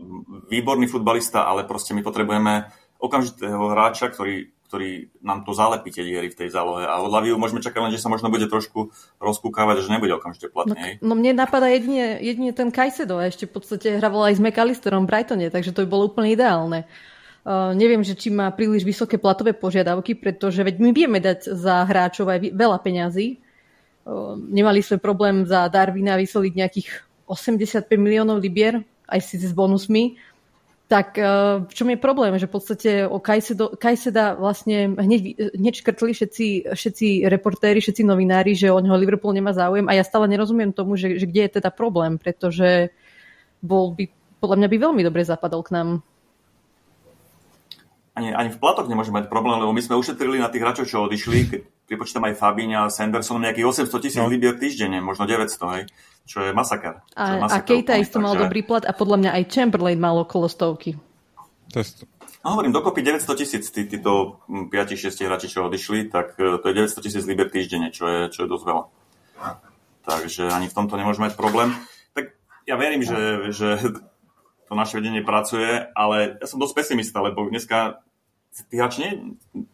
[0.46, 6.34] výborný futbalista, ale proste my potrebujeme okamžitého hráča, ktorý ktorý nám to zalepí tie diery
[6.34, 6.82] v tej zálohe.
[6.82, 8.90] A od Laviu môžeme čakať len, že sa možno bude trošku
[9.22, 10.98] rozkúkávať, že nebude okamžite platný.
[10.98, 14.42] No, no mne napadá jedine, jedine ten Kajsedo a ešte v podstate hraval aj s
[14.42, 16.90] McAllisterom v Brightone, takže to by bolo úplne ideálne.
[17.46, 21.86] Uh, neviem, že či má príliš vysoké platové požiadavky, pretože veď my vieme dať za
[21.86, 23.38] hráčov aj veľa peňazí.
[24.02, 26.88] Uh, nemali sme problém za Darwina vysoliť nejakých
[27.30, 30.18] 85 miliónov libier, aj si s bonusmi
[30.84, 32.36] tak eh, v čom je problém?
[32.36, 38.68] Že v podstate o Kajseda vlastne hneď, hneď škrtli všetci, všetci reportéri, všetci novinári, že
[38.68, 41.72] o neho Liverpool nemá záujem a ja stále nerozumiem tomu, že, že kde je teda
[41.72, 42.92] problém, pretože
[43.64, 44.12] bol by,
[44.44, 45.88] podľa mňa by veľmi dobre zapadol k nám
[48.14, 51.02] ani, ani v platoch nemôže mať problém, lebo my sme ušetrili na tých hráčov, čo
[51.02, 54.28] odišli, keď pripočítam aj Fabíňa a Sanderson, nejakých 800 tisíc no.
[54.28, 55.84] libier týždenne, možno 900, hej,
[56.24, 57.04] čo je masaker.
[57.16, 60.96] A, a Kejta isto mal dobrý plat a podľa mňa aj Chamberlain mal okolo stovky.
[61.72, 62.08] To je...
[62.44, 66.76] No hovorím, dokopy 900 tisíc tí, títo 5-6 hráči, čo odišli, tak e, to je
[66.76, 68.84] 900 tisíc liber týždenne, čo je, čo je dosť veľa.
[70.04, 71.72] Takže ani v tomto nemôžeme mať problém.
[72.12, 72.36] Tak
[72.68, 73.68] ja verím, že, že
[74.68, 78.04] to naše vedenie pracuje, ale ja som dosť pesimista, lebo dneska
[78.70, 79.10] tí hráči ne,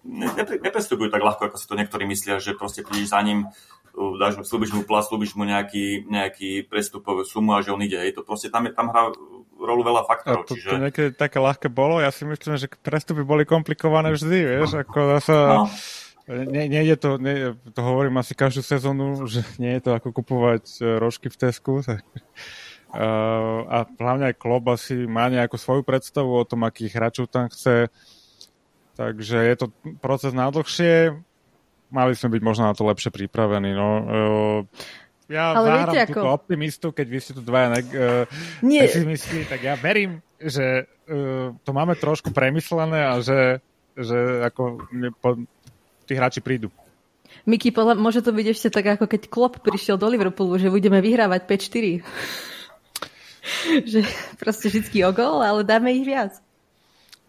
[0.04, 3.52] ne, neprestupujú tak ľahko, ako si to niektorí myslia, že proste prídeš za ním,
[3.92, 8.00] dáš mu, slúbiš mu plat, slúbiš mu nejaký, nejaký prestupovú sumu a že on ide.
[8.00, 9.12] Je to proste, tam, je, tam hrá
[9.60, 10.44] rolu veľa faktorov.
[10.44, 10.68] A to, čiže...
[10.72, 15.20] to niekedy také ľahké bolo, ja si myslím, že prestupy boli komplikované vždy, vieš, ako
[15.20, 15.36] sa...
[15.36, 15.68] No.
[16.30, 20.64] Nie je to, nie, to hovorím asi každú sezónu, že nie je to ako kupovať
[20.78, 21.82] e, rožky v Tesku.
[21.82, 22.06] Tak
[22.90, 27.46] Uh, a hlavne aj klub asi má nejakú svoju predstavu o tom, akých hráčov tam
[27.46, 27.86] chce.
[29.00, 29.66] Takže je to
[30.04, 31.16] proces na dlhšie.
[31.88, 33.72] Mali sme byť možno na to lepšie pripravení.
[33.72, 33.88] No.
[34.04, 34.60] Uh,
[35.32, 36.20] ja Ale viete, ako...
[36.20, 38.28] túto optimistu, keď vy ste tu dvaja ne- uh,
[38.60, 38.84] Nie.
[38.84, 43.64] pesimisti, tak ja verím, že uh, to máme trošku premyslené a že,
[43.96, 44.84] že ako
[45.16, 45.40] po,
[46.04, 46.68] tí hráči prídu.
[47.48, 51.48] Miki, môže to byť ešte tak, ako keď Klopp prišiel do Liverpoolu, že budeme vyhrávať
[51.48, 52.04] 5-4.
[53.96, 54.04] že
[54.36, 56.36] proste vždy o gol, ale dáme ich viac.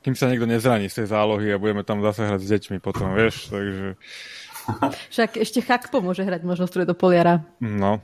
[0.01, 3.13] Kým sa niekto nezraní z tej zálohy a budeme tam zase hrať s deťmi potom,
[3.13, 3.87] vieš, takže...
[5.13, 7.45] Však ešte Chakpo môže hrať možno stredopoliara.
[7.61, 8.01] No.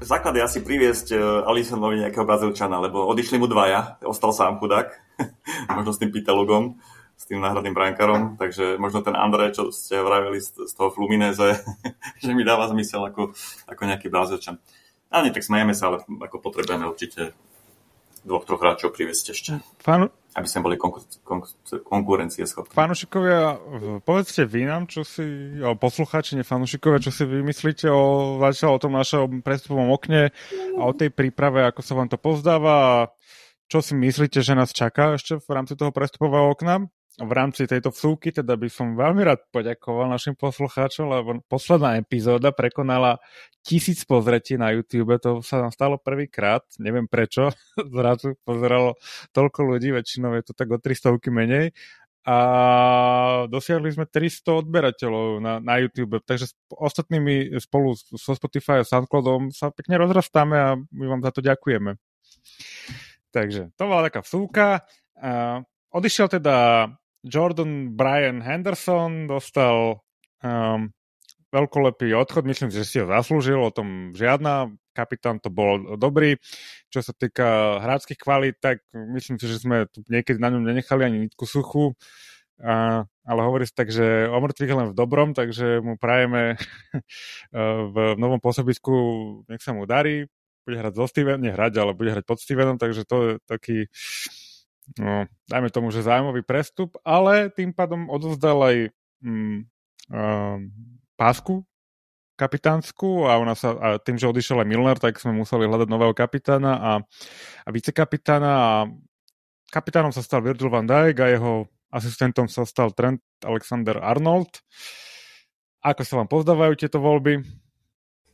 [0.00, 4.90] Základ je asi priviesť e, Alisonovi nejakého Brazílčana, lebo odišli mu dvaja, ostal sám chudák,
[5.76, 6.80] možno s tým Pitelugom,
[7.14, 11.60] s tým náhradným bránkarom, takže možno ten André, čo ste vravili z, z toho Fluminese,
[12.24, 13.36] že mi dáva zmysel ako,
[13.68, 14.56] ako nejaký Brazílčan.
[15.12, 17.36] A nie, tak smejeme sa, ale ako potrebujeme určite
[18.24, 19.50] dvoch, troch hráčov priviesť ešte.
[19.80, 20.12] Fanu...
[20.30, 22.70] Aby sme boli konkur- konkur- konkurencie schopní.
[22.70, 23.58] Fanušikovia,
[24.06, 25.26] povedzte vy nám, čo si,
[25.58, 30.30] o poslucháči, ne fanušikovia, čo si vymyslíte o, o tom našom prestupovom okne
[30.78, 32.94] a o tej príprave, ako sa vám to pozdáva a
[33.66, 36.86] čo si myslíte, že nás čaká ešte v rámci toho prestupového okna
[37.20, 42.48] v rámci tejto vsúky teda by som veľmi rád poďakoval našim poslucháčom, lebo posledná epizóda
[42.48, 43.20] prekonala
[43.60, 47.52] tisíc pozretí na YouTube, to sa nám stalo prvýkrát, neviem prečo,
[47.96, 48.96] zrazu pozeralo
[49.36, 51.76] toľko ľudí, väčšinou je to tak o 300 menej
[52.20, 52.36] a
[53.48, 59.48] dosiahli sme 300 odberateľov na, na YouTube, takže s ostatnými spolu so Spotify a Soundcloudom
[59.52, 61.96] sa pekne rozrastáme a my vám za to ďakujeme.
[63.32, 64.84] Takže to bola taká vsúka.
[65.16, 65.64] Uh,
[65.96, 66.88] odišiel teda
[67.24, 70.00] Jordan Brian Henderson dostal
[70.40, 70.88] um,
[71.50, 76.38] veľkolepý odchod, myslím, že si ho zaslúžil, o tom žiadna, kapitán to bol dobrý.
[76.88, 81.02] Čo sa týka hráckých kvalít, tak myslím si, že sme tu niekedy na ňom nenechali
[81.06, 81.94] ani nitku suchu,
[82.60, 86.60] a, ale hovorí sa tak, že o mŕtvych len v dobrom, takže mu prajeme
[87.94, 88.94] v novom pôsobisku,
[89.50, 90.30] nech sa mu darí,
[90.62, 93.88] bude hrať so Stevenom, nehrať, ale bude hrať pod Stevenom, takže to je taký
[94.98, 98.76] no, dajme tomu, že zájmový prestup, ale tým pádom odovzdal aj
[99.22, 99.58] mm,
[100.10, 100.58] um,
[101.14, 101.62] pásku
[102.40, 106.16] kapitánsku a, ona sa, a tým, že odišiel aj Milner, tak sme museli hľadať nového
[106.16, 106.92] kapitána a,
[107.64, 108.70] a vicekapitána a
[109.68, 114.64] kapitánom sa stal Virgil van Dijk a jeho asistentom sa stal Trent Alexander Arnold.
[115.84, 117.44] Ako sa vám pozdávajú tieto voľby?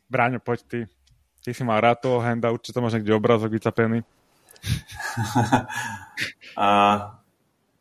[0.07, 0.81] Bráňo, poď ty.
[1.42, 4.07] Ty si mal rád toho henda, určite máš niekde obrazok vycapený.
[6.61, 6.66] a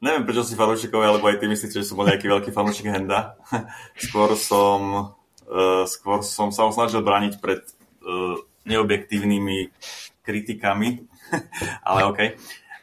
[0.01, 3.39] neviem, prečo si fanúšikovia, alebo aj ty myslíte, že som bol nejaký veľký fanúšik Henda.
[4.05, 5.13] skôr som,
[5.47, 7.65] uh, skôr som sa snažil brániť pred
[8.69, 9.73] neobjektívnymi
[10.21, 11.09] kritikami,
[11.87, 12.19] ale OK.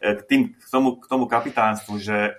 [0.02, 2.34] K, tým, k, tomu, k tomu kapitánstvu, že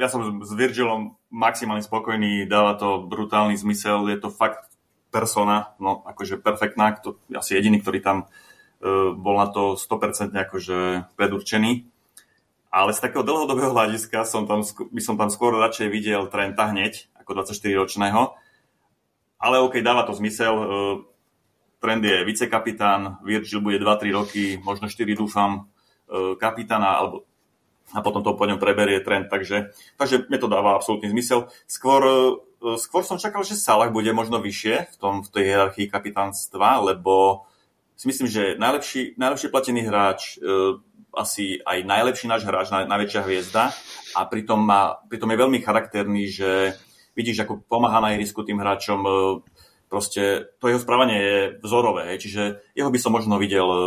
[0.00, 4.72] ja som s Virgilom maximálne spokojný, dáva to brutálny zmysel, je to fakt
[5.12, 8.47] persona, no akože perfektná, to asi jediný, ktorý tam uh,
[9.18, 11.86] bol na to 100% akože predurčený.
[12.68, 17.08] Ale z takého dlhodobého hľadiska som tam, by som tam skôr radšej videl Trenta hneď,
[17.16, 18.36] ako 24-ročného.
[19.40, 20.54] Ale OK, dáva to zmysel.
[20.54, 20.66] Uh,
[21.78, 25.70] Trend je vicekapitán, Virgil bude 2-3 roky, možno 4 dúfam,
[26.10, 27.24] uh, kapitána, alebo
[27.96, 31.48] a potom to po ňom preberie trend, takže, takže mne to dáva absolútny zmysel.
[31.64, 35.88] Skôr, e, skôr som čakal, že Salah bude možno vyššie v, tom, v tej hierarchii
[35.88, 37.47] kapitánstva, lebo
[37.98, 40.78] si myslím, že najlepší, najlepšie platený hráč, e,
[41.18, 43.74] asi aj najlepší náš hráč, naj, najväčšia hviezda
[44.14, 46.78] a pritom, má, pritom je veľmi charakterný, že
[47.18, 49.10] vidíš, ako pomáha na ihrisku tým hráčom, e,
[49.90, 53.78] proste to jeho správanie je vzorové, čiže jeho by som možno videl e,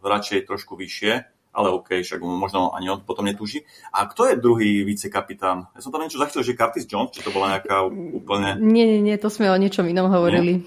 [0.00, 3.62] radšej trošku vyššie ale OK, však možno ani on potom netúži.
[3.94, 5.70] A kto je druhý vicekapitán?
[5.70, 8.58] Ja som tam niečo zachytil, že Curtis Jones, či to bola nejaká úplne...
[8.58, 10.66] Nie, nie, nie, to sme o niečom inom hovorili.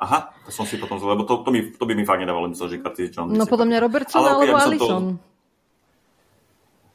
[0.00, 2.68] Aha, som si potom zvedal, lebo to, to, by, to by mi fakt nedávalo mysle,
[2.68, 3.38] že Jones.
[3.38, 5.04] No podľa mňa Robertson ale, alebo Alison.
[5.16, 5.28] To...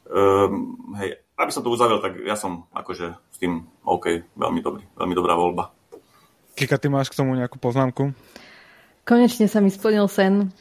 [0.05, 4.83] Um, hej, aby som to uzavrel, tak ja som akože s tým OK, veľmi dobrý,
[4.95, 5.73] veľmi dobrá voľba.
[6.55, 8.15] Kika, ty máš k tomu nejakú poznámku?
[9.03, 10.55] Konečne sa mi splnil sen.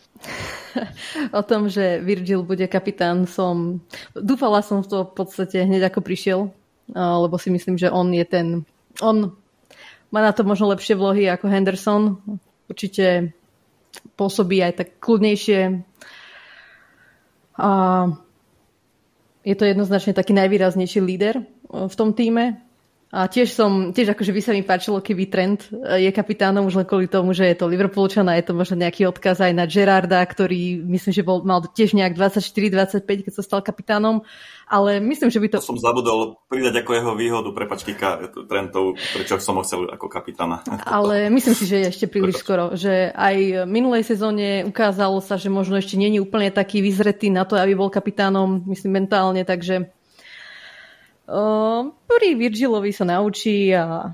[1.38, 3.80] o tom, že Virgil bude kapitán, som...
[4.12, 6.40] Dúfala som v to v podstate hneď ako prišiel,
[6.94, 8.46] lebo si myslím, že on je ten...
[8.98, 9.33] On
[10.14, 12.22] má na to možno lepšie vlohy ako Henderson.
[12.70, 13.35] Určite
[14.18, 15.61] pôsobí aj tak kľudnejšie.
[17.61, 17.70] A
[19.44, 22.64] je to jednoznačne taký najvýraznejší líder v tom týme.
[23.14, 26.87] A tiež som, tiež akože by sa mi páčilo, keby Trent je kapitánom už len
[26.88, 30.18] kvôli tomu, že je to Liverpoolčan a je to možno nejaký odkaz aj na Gerarda,
[30.18, 34.27] ktorý myslím, že bol, mal tiež nejak 24-25, keď sa stal kapitánom.
[34.64, 35.57] Ale myslím, že by to...
[35.61, 40.09] to som zabudol pridať ako jeho výhodu, prepač Kika, Trentov, prečo som ho chcel ako
[40.09, 40.64] kapitána.
[40.88, 42.72] Ale myslím si, že je ešte príliš skoro.
[42.72, 47.44] Že aj v minulej sezóne ukázalo sa, že možno ešte není úplne taký vyzretý na
[47.44, 49.92] to, aby bol kapitánom, myslím mentálne, takže
[52.05, 54.12] pri Virgilovi sa naučí a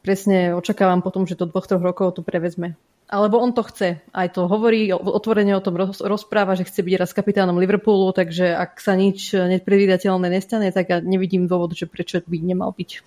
[0.00, 2.76] presne očakávam potom, že do dvoch, troch rokov to prevezme.
[3.10, 3.98] Alebo on to chce.
[4.14, 8.78] Aj to hovorí, otvorene o tom rozpráva, že chce byť raz kapitánom Liverpoolu, takže ak
[8.78, 13.02] sa nič nepredvídateľné nestane, tak ja nevidím dôvod, že prečo by nemal byť.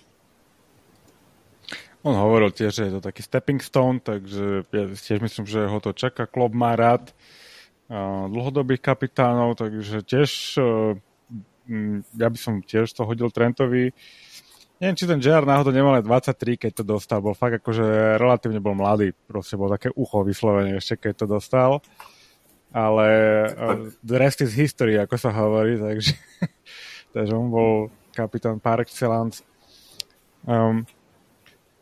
[2.03, 5.79] On hovoril tiež, že je to taký stepping stone, takže ja tiež myslím, že ho
[5.79, 6.27] to čaká.
[6.27, 7.15] Klob má rád
[8.27, 10.59] dlhodobých kapitánov, takže tiež
[11.63, 13.95] Mm, ja by som tiež to hodil Trentovi.
[14.81, 17.21] Neviem, či ten JR náhodou nemal 23, keď to dostal.
[17.21, 19.13] Bol fakt akože relatívne bol mladý.
[19.29, 21.71] Proste bol také ucho vyslovene ešte, keď to dostal.
[22.73, 23.07] Ale
[23.53, 26.17] uh, the rest is history, ako sa hovorí, takže,
[27.15, 27.73] takže on bol
[28.17, 29.45] kapitán par excellence.
[30.43, 30.83] Um,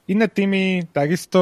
[0.05, 1.39] iné týmy takisto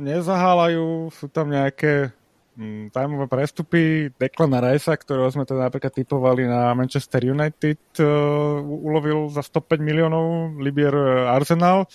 [0.00, 2.16] nezahálajú, sú tam nejaké
[2.58, 9.30] Mm, tajmové prestupy Declan Rice, ktorého sme teda napríklad typovali na Manchester United, uh, ulovil
[9.30, 11.86] za 105 miliónov Libier uh, Arsenal.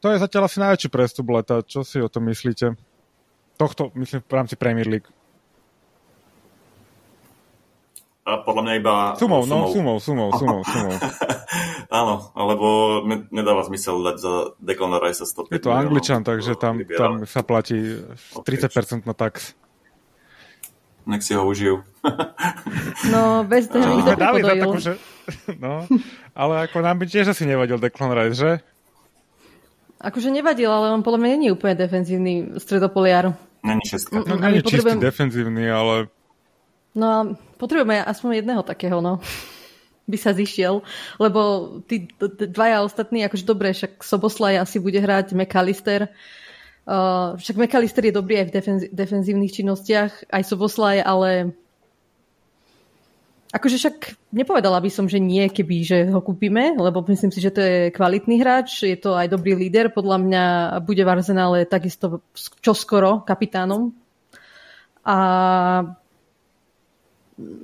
[0.00, 1.60] To je zatiaľ asi najväčší prestup leta.
[1.60, 2.80] Čo si o tom myslíte?
[3.60, 5.04] Tohto, myslím, v rámci Premier League.
[8.24, 8.94] A podľa mňa iba...
[9.20, 10.96] Sumou, no, sumou, sumou, sumou, sumou.
[12.00, 12.66] Áno, alebo
[13.28, 14.32] nedáva zmysel dať za
[14.64, 18.00] Declan Rice 105 Je to Angličan, takže tam, tam sa platí
[18.32, 19.59] 30% na tax
[21.10, 21.82] nech si ho užijú.
[23.10, 23.98] No, bez toho no.
[23.98, 24.94] nikto dali za takú, že...
[25.58, 25.84] No,
[26.32, 28.52] ale ako nám by tiež asi nevadil Declan Rice, že?
[30.00, 33.36] Akože nevadil, ale on podľa mňa nie je úplne defenzívny stredopoliar.
[33.60, 34.24] Není šestka.
[34.24, 36.08] No, není čistý defenzívny, ale...
[36.96, 37.18] No a
[37.60, 39.20] potrebujeme aspoň jedného takého, no
[40.10, 40.82] by sa zišiel,
[41.22, 42.10] lebo tí
[42.50, 46.10] dvaja ostatní, akože dobre, však Soboslaj asi bude hrať McAllister,
[46.88, 51.54] Uh, však McAllister je dobrý aj v defenz- defenzívnych činnostiach, aj Soboslaj, ale
[53.52, 53.96] akože však
[54.32, 57.76] nepovedala by som, že nie, keby že ho kúpime, lebo myslím si, že to je
[57.94, 60.44] kvalitný hráč, je to aj dobrý líder, podľa mňa
[60.82, 62.24] bude v Arsenále takisto
[62.62, 63.92] čoskoro kapitánom.
[65.04, 65.16] A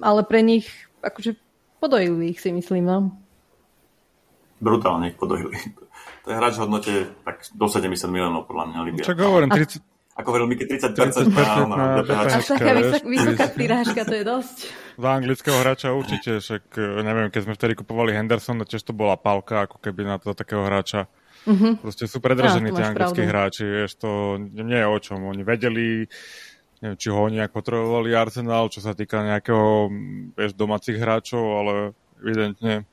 [0.00, 0.66] ale pre nich
[1.04, 1.36] akože
[1.78, 2.98] podojili ich si myslím, no.
[4.58, 5.56] Brutálne ich podojili.
[6.24, 9.04] To je hráč v hodnote tak do 70 miliónov, podľa mňa, Libia.
[9.06, 9.96] Čak hovorím, 30...
[10.16, 10.96] Ako hovoril Miky, 30%,
[11.28, 12.40] 30% na, na, na DPH.
[12.40, 12.72] Až taká
[13.04, 14.56] vysoká prirážka, to je dosť.
[14.96, 16.72] Za anglického hráča určite, však
[17.04, 20.64] neviem, keď sme vtedy kupovali Henderson, tiež to bola palka, ako keby na to takého
[20.64, 21.04] hráča.
[21.44, 21.76] Uh-huh.
[21.78, 25.20] Proste sú predražení tie anglickí hráči, vieš, to nie je o čom.
[25.28, 26.08] Oni vedeli,
[26.80, 29.92] neviem, či ho oni nejak potrebovali Arsenal, čo sa týka nejakého,
[30.32, 31.72] vieš, domácich hráčov, ale
[32.24, 32.88] evidentne,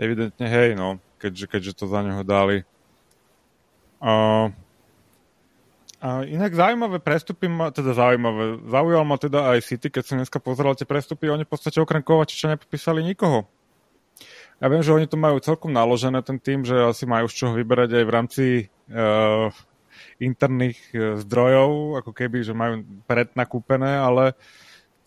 [0.00, 2.66] evidentne hej, no, keďže, keďže to za neho dali.
[4.02, 4.50] Uh,
[6.02, 10.42] a inak zaujímavé prestupy ma, teda zaujímavé, zaujal ma teda aj City, keď som dneska
[10.42, 13.46] pozeral tie prestupy, oni v podstate okrem Kovačiča nepopísali nikoho.
[14.58, 17.54] Ja viem, že oni to majú celkom naložené, ten tým, že asi majú z čoho
[17.54, 18.44] vyberať aj v rámci
[18.90, 19.54] uh,
[20.18, 24.34] interných uh, zdrojov, ako keby, že majú prednakúpené, ale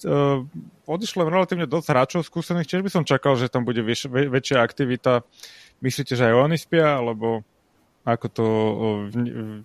[0.08, 0.43] uh,
[0.88, 5.28] odišlo relatívne dosť hráčov skúsených, tiež by som čakal, že tam bude väč- väčšia aktivita.
[5.84, 7.44] Myslíte, že aj oni spia, alebo
[8.06, 8.46] ako to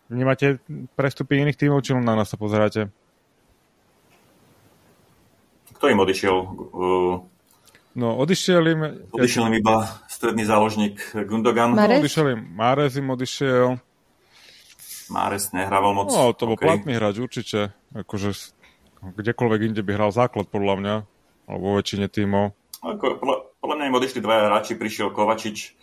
[0.08, 0.64] vnímate
[0.96, 2.88] prestupy iných tímov, či len na nás sa pozeráte?
[5.76, 6.36] Kto im odišiel?
[7.96, 8.80] No, odišiel im...
[9.12, 11.72] Odišiel im iba stredný záložník Gundogan.
[11.72, 12.00] Mares?
[12.00, 13.68] No, odišiel im Mares im odišiel.
[15.10, 16.08] Mares nehrával moc.
[16.12, 16.68] No, to bol okay.
[16.70, 17.74] platný hráč určite.
[17.96, 18.54] Akože
[19.02, 20.94] kdekoľvek inde by hral základ podľa mňa.
[21.50, 22.54] Alebo vo väčšine tímov.
[22.84, 24.78] Ako, podľa, podľa mňa im odišli dvaja hráči.
[24.78, 25.79] Prišiel Kovačič.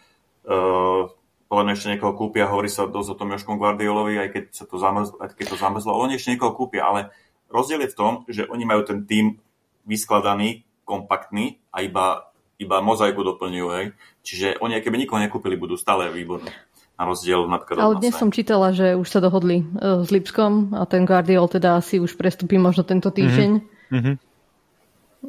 [0.48, 1.12] Uh,
[1.48, 4.64] podľa mňa ešte niekoho kúpia, hovorí sa dosť o tom Joškom Guardiolovi, aj keď, sa
[4.68, 7.12] to zamrzlo, aj keď to zamrzlo, oni ešte niekoho kúpia, ale
[7.48, 9.40] rozdiel je v tom, že oni majú ten tým
[9.88, 13.86] vyskladaný, kompaktný a iba, iba mozaiku doplňujú, hej.
[14.24, 16.52] Čiže oni, keby nikoho nekúpili, budú stále výborní.
[16.98, 20.90] Na rozdiel napríklad Ale dnes som čítala, že už sa dohodli uh, s Lipskom a
[20.90, 23.52] ten Guardiol teda asi už prestupí možno tento týždeň.
[23.94, 24.16] Mm-hmm.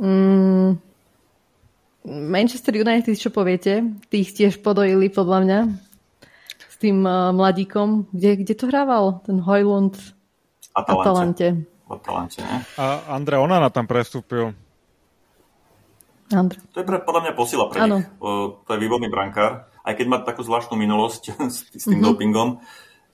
[0.01, 0.71] Mm,
[2.09, 3.85] Manchester United, čo poviete?
[4.09, 5.61] Tých tiež podojili podľa mňa
[6.79, 8.09] tým uh, mladíkom.
[8.15, 9.21] Kde, kde to hrával?
[9.27, 9.99] Ten Hojlund
[10.73, 11.03] Atalante.
[11.03, 11.49] Atalante.
[11.91, 12.41] Atalante
[12.79, 14.55] A Andre Onana tam prestúpil.
[16.31, 16.61] Andre.
[16.77, 18.05] To je pre, podľa mňa posila pre ano.
[18.05, 18.09] nich.
[18.21, 19.67] O, to je výborný brankár.
[19.83, 22.07] Aj keď má takú zvláštnu minulosť s, s tým mm-hmm.
[22.07, 22.49] dopingom,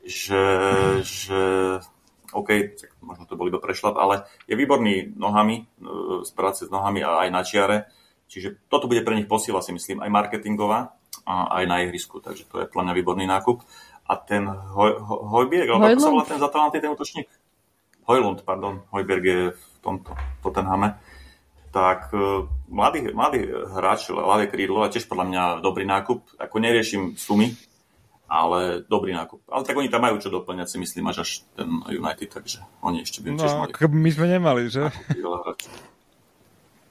[0.04, 0.44] že,
[1.06, 1.40] že
[2.34, 5.70] OK, možno to bol iba prešlap, ale je výborný nohami,
[6.26, 7.76] z práce s nohami a aj na čiare.
[8.28, 12.48] Čiže toto bude pre nich posila, si myslím, aj marketingová a aj na ihrisku, takže
[12.48, 13.62] to je plne výborný nákup.
[14.04, 17.28] A ten Hoj, Hojbjerg, alebo ako sa volá ten zatalantý ten útočník?
[18.04, 20.12] Hojlund, pardon, Hojberg je v tomto
[20.44, 21.00] Tottenhame.
[21.72, 26.36] Tak uh, mladý, mladý hráč, ľavé krídlo a tiež podľa mňa dobrý nákup.
[26.36, 27.56] Ako neriešim sumy,
[28.28, 29.48] ale dobrý nákup.
[29.48, 33.02] Ale tak oni tam majú čo doplňať, si myslím, až až ten United, takže oni
[33.02, 33.72] ešte by no, tiež mali.
[33.72, 34.92] my sme nemali, že?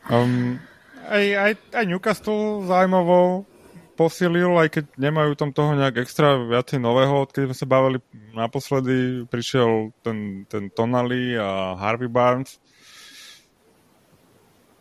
[0.10, 0.60] Um,
[1.08, 3.46] aj, aj, aj Newcastle zaujímavou
[3.94, 7.98] posilil, aj keď nemajú tam toho nejak extra viacej nového, odkedy sme sa bavili
[8.34, 12.58] naposledy, prišiel ten, ten Tonali a Harvey Barnes.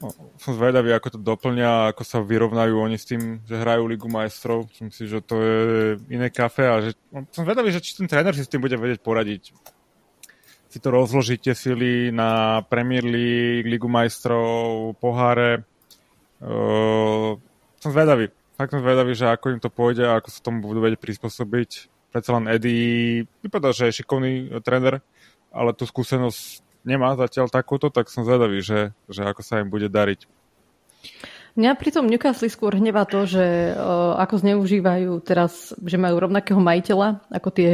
[0.03, 4.11] No, som zvedavý, ako to doplňa, ako sa vyrovnajú oni s tým, že hrajú Ligu
[4.11, 4.67] majstrov.
[4.67, 5.61] Myslím si, že to je
[6.11, 8.75] iné kafe a že, no, som zvedavý, že či ten tréner si s tým bude
[8.75, 9.55] vedieť poradiť.
[10.73, 15.69] Si to rozložíte sily na Premier League, Ligu majstrov, poháre.
[16.43, 17.39] Uh,
[17.79, 20.87] som zvedavý fakt som zvedavý, že ako im to pôjde a ako sa tomu budú
[20.87, 21.71] vedieť prispôsobiť.
[22.15, 25.03] Predsa len Eddie vypadá, že je šikovný tréner,
[25.51, 29.91] ale tú skúsenosť nemá zatiaľ takúto, tak som zvedavý, že, že ako sa im bude
[29.91, 30.31] dariť.
[31.59, 36.63] Mňa pri tom Newcastle skôr hnevá to, že uh, ako zneužívajú teraz, že majú rovnakého
[36.63, 37.71] majiteľa ako tie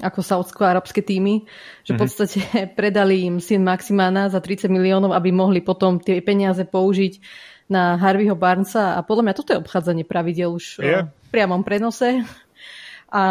[0.00, 1.44] ako saudsko-arabské týmy,
[1.84, 2.00] že v mhm.
[2.00, 2.72] podstate mm-hmm.
[2.80, 7.20] predali im syn Maximana za 30 miliónov, aby mohli potom tie peniaze použiť
[7.72, 11.08] na Harveyho Barnesa a podľa mňa toto je obchádzanie pravidel už yeah.
[11.08, 12.20] v priamom prenose.
[13.08, 13.22] A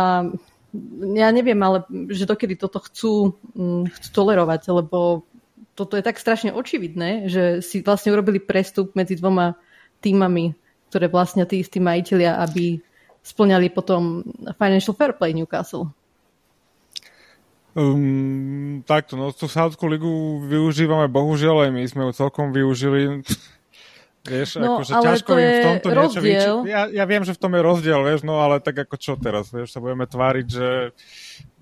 [1.13, 5.27] ja neviem, ale že dokedy toto chcú, mm, chcú tolerovať, lebo
[5.77, 9.55] toto je tak strašne očividné, že si vlastne urobili prestup medzi dvoma
[10.01, 10.57] týmami,
[10.89, 12.81] ktoré vlastne tí istí majiteľia, aby
[13.21, 14.25] splňali potom
[14.57, 15.93] Financial Fair Play Newcastle.
[17.71, 23.23] Um, takto, no tú Sáudskú ligu využívame bohužiaľ aj my sme ju celkom využili
[24.21, 25.97] Vieš, no, akože ťažko im v tomto rozdiel.
[26.05, 26.69] niečo vyčiť.
[26.69, 29.49] Ja, ja viem, že v tom je rozdiel, vieš, no ale tak ako čo teraz,
[29.49, 30.93] vieš, sa budeme tváriť, že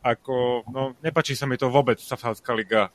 [0.04, 2.92] ako, no nepačí sa mi to vôbec, Safárska liga,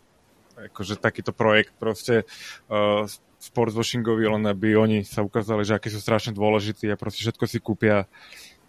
[0.68, 2.28] akože takýto projekt proste
[2.68, 3.08] uh,
[3.40, 7.56] sportswashingový, len aby oni sa ukázali, že akí sú strašne dôležití a proste všetko si
[7.56, 8.04] kúpia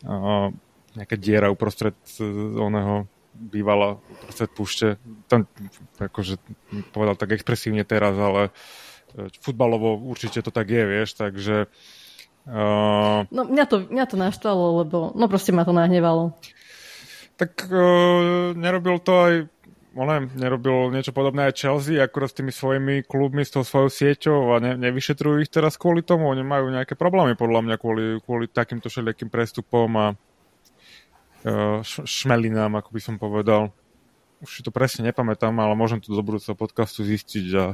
[0.08, 0.48] uh,
[0.96, 1.96] nejaká diera uprostred
[2.56, 3.04] oného
[3.36, 4.96] bývala uprostred púšte.
[5.28, 5.44] Tam,
[6.00, 6.40] akože
[6.96, 8.85] povedal tak expresívne teraz, ale uh,
[9.40, 11.72] futbalovo určite to tak je, vieš, takže...
[12.46, 13.26] Uh...
[13.34, 16.38] No mňa to, mňa to naštvalo, lebo no proste ma to nahnevalo.
[17.36, 19.34] Tak uh, nerobil to aj
[19.96, 24.40] neviem, nerobil niečo podobné aj Chelsea, akurát s tými svojimi klubmi, s tou svojou sieťou
[24.52, 26.28] a ne, nevyšetrujú ich teraz kvôli tomu.
[26.28, 32.90] Oni majú nejaké problémy podľa mňa kvôli, kvôli takýmto všelijakým prestupom a uh, šmelinám, ako
[32.92, 33.72] by som povedal.
[34.44, 37.66] Už si to presne nepamätám, ale môžem to do budúceho podcastu zistiť a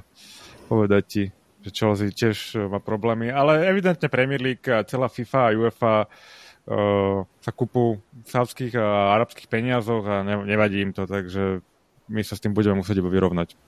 [0.71, 1.23] povedať ti,
[1.67, 3.27] že Chelsea tiež má problémy.
[3.27, 9.19] Ale evidentne Premier League a celá FIFA a UEFA uh, sa kúpu v sávských a
[9.19, 11.59] arabských peniazoch a ne, nevadí im to, takže
[12.07, 13.59] my sa s tým budeme musieť iba vyrovnať.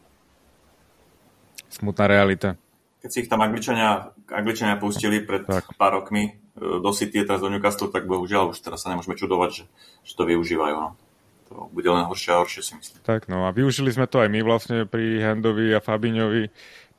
[1.68, 2.56] Smutná realita.
[3.04, 5.76] Keď si ich tam Angličania, Angličania pustili pred tak.
[5.76, 9.50] pár rokmi e, do City, teraz do Newcastle, tak bohužiaľ už teraz sa nemôžeme čudovať,
[9.52, 9.66] že,
[10.08, 10.76] že to využívajú.
[10.80, 10.96] No.
[11.52, 13.04] To bude len horšie a horšie si myslím.
[13.04, 16.44] Tak no a využili sme to aj my vlastne pri Handovi a Fabiňovi.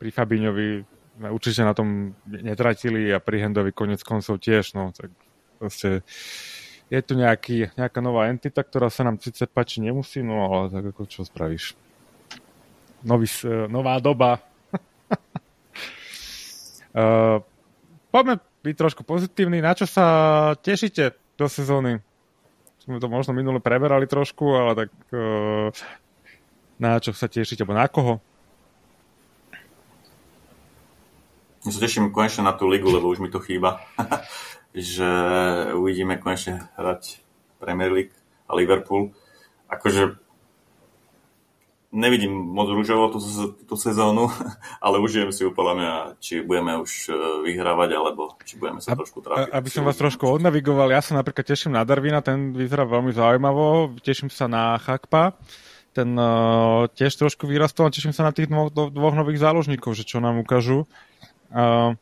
[0.04, 0.84] Pri Fabiňovi
[1.16, 4.76] sme určite na tom netratili a pri Handovi konec koncov tiež.
[4.76, 5.08] No, tak
[5.56, 6.04] proste
[6.92, 10.92] je tu nejaký, nejaká nová entita, ktorá sa nám síce páči nemusí, no ale tak
[10.92, 11.72] ako čo spravíš.
[13.00, 13.32] Nový,
[13.72, 14.44] nová doba,
[16.94, 17.40] Uh,
[18.14, 19.58] poďme byť trošku pozitívni.
[19.58, 20.04] Na čo sa
[20.60, 21.98] tešíte do sezóny?
[22.84, 25.72] Sme to možno minule preberali trošku, ale tak uh,
[26.76, 28.14] na čo sa tešíte, alebo na koho?
[31.64, 33.80] Ja sa teším konečne na tú ligu, lebo už mi to chýba.
[34.74, 35.08] že
[35.70, 37.22] uvidíme konečne hrať
[37.62, 38.14] Premier League
[38.50, 39.14] a Liverpool.
[39.70, 40.18] Akože
[41.94, 43.22] nevidím moc rúžovo tú,
[43.54, 44.26] tú sezónu,
[44.84, 47.10] ale užijem si podľa mňa, či budeme už e,
[47.46, 49.54] vyhrávať, alebo či budeme sa trošku trápiť.
[49.54, 53.94] Aby som vás trošku odnavigoval, ja sa napríklad teším na Darvina, ten vyzerá veľmi zaujímavo,
[54.02, 55.38] teším sa na Chakpa,
[55.94, 60.02] ten uh, tiež trošku vyrastol a teším sa na tých dvoch, dvoch nových záložníkov, že
[60.02, 60.90] čo nám ukážu.
[61.54, 61.94] Uh,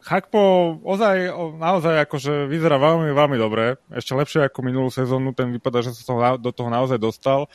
[0.00, 3.76] Chakpo ozaj, naozaj akože vyzerá veľmi, veľmi dobre.
[3.90, 5.34] Ešte lepšie ako minulú sezónu.
[5.34, 7.50] Ten vypadá, že sa do toho naozaj dostal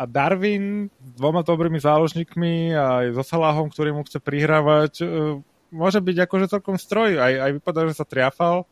[0.00, 5.06] a Darwin s dvoma dobrými záložníkmi a aj so Salahom, ktorý mu chce prihrávať, e,
[5.68, 7.20] môže byť akože celkom stroj.
[7.20, 8.64] Aj, aj vypadá, že sa triafal.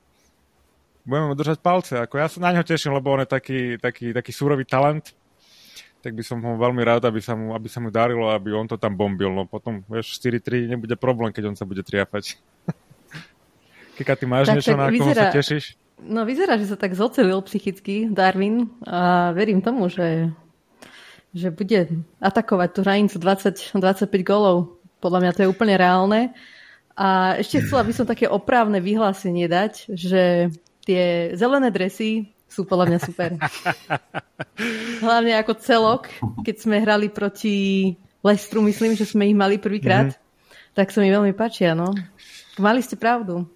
[1.05, 2.01] Budeme mu držať palce.
[2.01, 5.12] Ako ja sa na ňo teším, lebo on je taký, taký, taký súrový talent.
[5.99, 8.71] Tak by som ho veľmi rád, aby sa mu, aby sa mu darilo, aby on
[8.71, 9.35] to tam bombil.
[9.35, 12.39] No potom, vieš, 4-3 nebude problém, keď on sa bude triafať.
[13.99, 15.65] Kika, ty máš tak, niečo, tak na vyzerá, sa tešíš?
[15.99, 20.31] No vyzerá, že sa tak zocelil psychicky Darwin a verím tomu, že
[21.37, 23.77] že bude atakovať tú hranicu 20-25
[24.25, 24.81] golov.
[24.99, 26.33] Podľa mňa to je úplne reálne.
[26.99, 30.51] A ešte chcela by som také opravné vyhlásenie dať, že
[30.83, 33.31] tie zelené dresy sú podľa mňa super.
[35.05, 36.03] Hlavne ako celok,
[36.43, 37.93] keď sme hrali proti
[38.25, 40.75] Lestru, myslím, že sme ich mali prvýkrát, mm-hmm.
[40.75, 41.93] tak sa mi veľmi páčia, no.
[42.59, 43.47] Mali ste pravdu.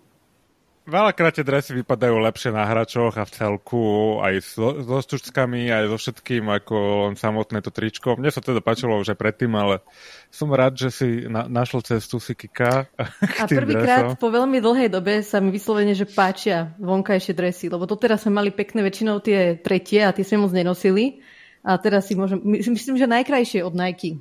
[0.83, 5.87] Veľakrát tie dresy vypadajú lepšie na hračoch a v celku aj so, so stučkami, aj
[5.87, 8.19] so všetkým ako len samotné to tričko.
[8.19, 9.79] Mne sa teda páčilo už aj predtým, ale
[10.27, 12.91] som rád, že si na, našol cestu si Kika.
[13.43, 17.95] A prvýkrát po veľmi dlhej dobe sa mi vyslovene, že páčia vonkajšie dresy, lebo to
[17.95, 21.23] teraz sme mali pekné väčšinou tie tretie a tie sme moc nenosili.
[21.63, 24.19] A teraz si môžem, myslím, že najkrajšie od Nike.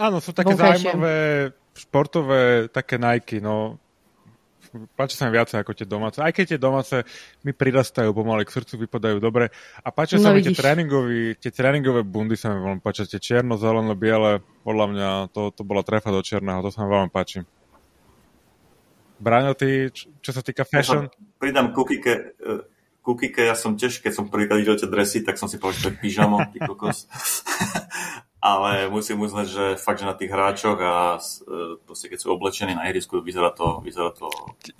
[0.00, 0.88] Áno, sú také vonkajšie.
[0.88, 1.16] zaujímavé
[1.76, 3.81] športové také Nike, no
[4.96, 6.18] páči sa mi viacej ako tie domáce.
[6.18, 6.96] Aj keď tie domáce
[7.44, 9.52] mi prirastajú pomaly k srdcu, vypadajú dobre.
[9.84, 13.08] A páčia no, sa mi tie, tréningové, tie tréningové bundy sa mi veľmi páčia.
[13.08, 16.92] Tie čierno, zeleno, biele, podľa mňa to, to bola trefa do čierneho, to sa mi
[16.92, 17.44] veľmi páči.
[19.22, 21.06] Braňo, ty, čo, čo sa týka fashion?
[21.06, 22.34] Ja pridám kukike,
[23.06, 25.82] kukike, ja som tiež, keď som prvýkrát videl tie dresy, tak som si povedal, že
[25.82, 27.06] to je pyžamo, ty kokos.
[28.42, 32.74] Ale musím uznať, že fakt, že na tých hráčoch a e, proste keď sú oblečení
[32.74, 34.26] na ihrisku, vyzerá to, vyzerá to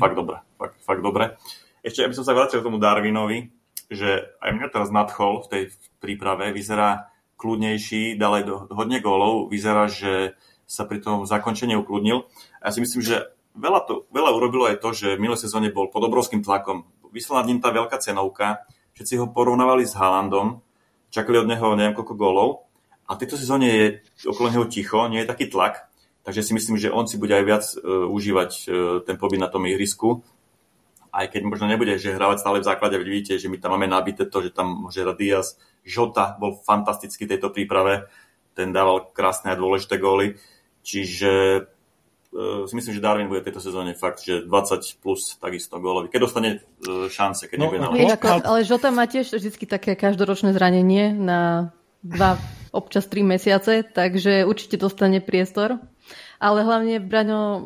[0.02, 0.42] fakt dobre.
[0.58, 1.38] Fakt, fakt dobre.
[1.86, 3.54] Ešte, aby som sa vrátil k tomu Darwinovi,
[3.86, 5.62] že aj mňa teraz nadchol v tej
[6.02, 10.34] príprave, vyzerá kľudnejší, dal aj do, hodne gólov, vyzerá, že
[10.66, 12.26] sa pri tom zakončení ukludnil.
[12.58, 15.70] A ja si myslím, že veľa, to, veľa urobilo aj to, že v minulej sezóne
[15.70, 16.82] bol pod obrovským tlakom.
[17.14, 18.66] Vyslala ním tá veľká cenovka,
[18.98, 20.66] všetci ho porovnávali s Haalandom,
[21.14, 22.71] čakali od neho neviem koľko gólov
[23.08, 23.86] a v tejto sezóne je
[24.24, 25.90] okolo neho ticho, nie je taký tlak,
[26.22, 28.66] takže si myslím, že on si bude aj viac uh, užívať uh,
[29.02, 30.22] ten pobyt na tom ihrisku.
[31.12, 34.24] Aj keď možno nebude, že hrávať stále v základe, vidíte, že my tam máme nabité
[34.24, 35.60] to, že tam môže hrať Diaz.
[35.84, 38.08] Žota bol fantastický v tejto príprave,
[38.56, 40.40] ten dával krásne a dôležité góly.
[40.80, 41.32] Čiže
[42.32, 46.08] uh, si myslím, že Darwin bude v tejto sezóne fakt, že 20 plus takisto gólový.
[46.08, 46.50] Keď dostane
[46.88, 51.74] uh, šance, keď no, nebude na Ale Žota má tiež vždy také každoročné zranenie na
[52.02, 52.36] dva
[52.74, 55.78] občas 3 mesiace, takže určite dostane priestor.
[56.42, 57.62] Ale hlavne Braňo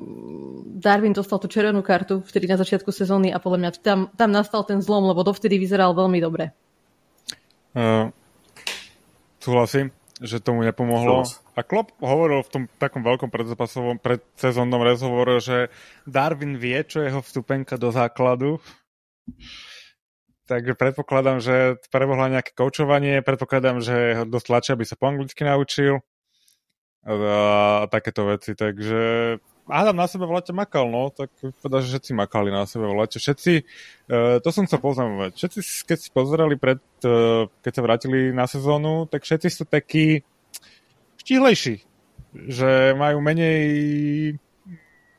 [0.77, 4.63] Darwin dostal tú červenú kartu vtedy na začiatku sezóny a podľa mňa tam, tam nastal
[4.69, 6.53] ten zlom, lebo dovtedy vyzeral veľmi dobre.
[7.73, 8.13] Uh,
[9.41, 9.89] súhlasím,
[10.21, 11.25] že tomu nepomohlo.
[11.57, 15.73] A Klopp hovoril v tom takom veľkom predzápasovom predsezónnom rozhovore, že
[16.05, 18.61] Darwin vie, čo je jeho vstupenka do základu
[20.47, 25.43] takže predpokladám, že prebohla nejaké koučovanie, predpokladám, že ho dosť tlačia, aby sa po anglicky
[25.43, 26.01] naučil.
[27.07, 32.55] A takéto veci, takže Adam na sebe v makal, no, tak povedal, že všetci makali
[32.55, 33.19] na sebe v.
[33.19, 33.53] Všetci,
[34.11, 35.59] uh, to som chcel poznamovať, všetci,
[35.91, 40.23] keď si pozerali pred, uh, keď sa vrátili na sezónu, tak všetci sú takí
[41.23, 41.83] štihlejší,
[42.47, 43.63] že majú menej,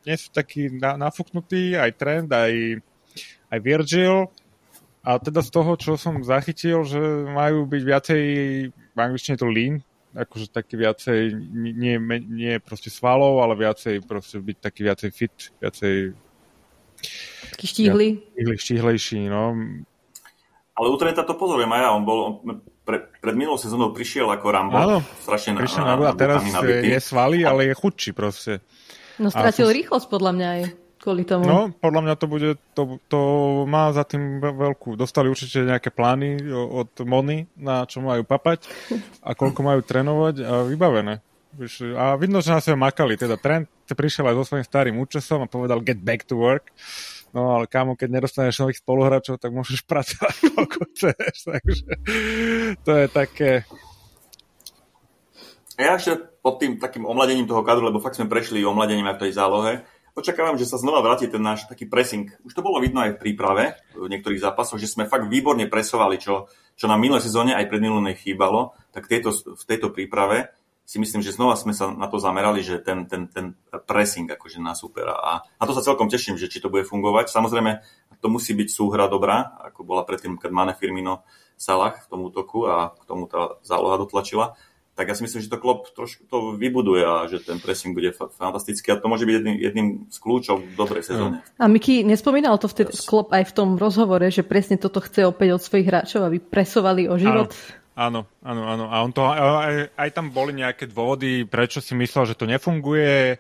[0.08, 2.80] nie sú takí na, nafúknutí, aj Trend, aj,
[3.52, 4.32] aj Virgil,
[5.08, 7.00] a teda z toho, čo som zachytil, že
[7.32, 8.22] majú byť viacej,
[8.76, 9.80] v angličtine to lean,
[10.12, 11.96] akože taký viacej, nie,
[12.28, 16.12] nie proste svalov, ale viacej proste byť taký viacej fit, viacej
[17.56, 18.08] taký štíhly.
[18.36, 19.56] Štíhly, štíhlejší, no.
[20.76, 24.28] Ale u Trenta to pozorujem aj ja, on bol, on pre, pred minulou sezónou prišiel
[24.28, 24.76] ako Rambo.
[24.76, 28.60] Áno, strašne prišiel na, na, na, a teraz je svalý, ale je chudší proste.
[29.24, 29.76] No stratil som...
[29.76, 30.62] rýchlosť podľa mňa aj
[31.08, 31.48] kvôli tomu.
[31.48, 33.20] No, podľa mňa to bude, to, to
[33.64, 38.68] má za tým veľkú, dostali určite nejaké plány od Mony, na čo majú papať
[39.24, 41.24] a koľko majú trénovať a vybavené.
[41.96, 43.16] A vidno, že na sebe makali.
[43.16, 46.76] Teda Trent prišiel aj so svojím starým účesom a povedal get back to work.
[47.32, 51.36] No ale kámo, keď nedostaneš nových spoluhráčov, tak môžeš pracovať koľko chceš.
[51.48, 51.88] Takže
[52.84, 53.52] to je také...
[55.80, 59.24] Ja ešte pod tým takým omladením toho kadru, lebo fakt sme prešli omladením aj v
[59.30, 59.74] tej zálohe,
[60.18, 62.34] očakávam, že sa znova vráti ten náš taký pressing.
[62.42, 66.18] Už to bolo vidno aj v príprave v niektorých zápasoch, že sme fakt výborne presovali,
[66.18, 70.50] čo, čo nám minulé sezóne aj pred minulé chýbalo, tak tejto, v tejto príprave
[70.88, 74.64] si myslím, že znova sme sa na to zamerali, že ten, ten, ten pressing akože
[74.64, 75.20] na supera.
[75.20, 77.28] A na to sa celkom teším, že či to bude fungovať.
[77.28, 77.84] Samozrejme,
[78.24, 81.28] to musí byť súhra dobrá, ako bola predtým, keď Mane Firmino
[81.60, 84.56] Salah v tom útoku a k tomu tá záloha dotlačila
[84.98, 88.10] tak ja si myslím, že to Klopp trošku to vybuduje a že ten pressing bude
[88.18, 91.46] fantastický a to môže byť jedným, jedným z kľúčov v dobrej sezóne.
[91.62, 93.06] A Miki, nespomínal to vtedy yes.
[93.06, 97.06] Klopp aj v tom rozhovore, že presne toto chce opäť od svojich hráčov, aby presovali
[97.06, 97.54] o život?
[97.94, 98.86] Áno, áno, áno.
[98.90, 103.38] A on to, aj, aj tam boli nejaké dôvody, prečo si myslel, že to nefunguje.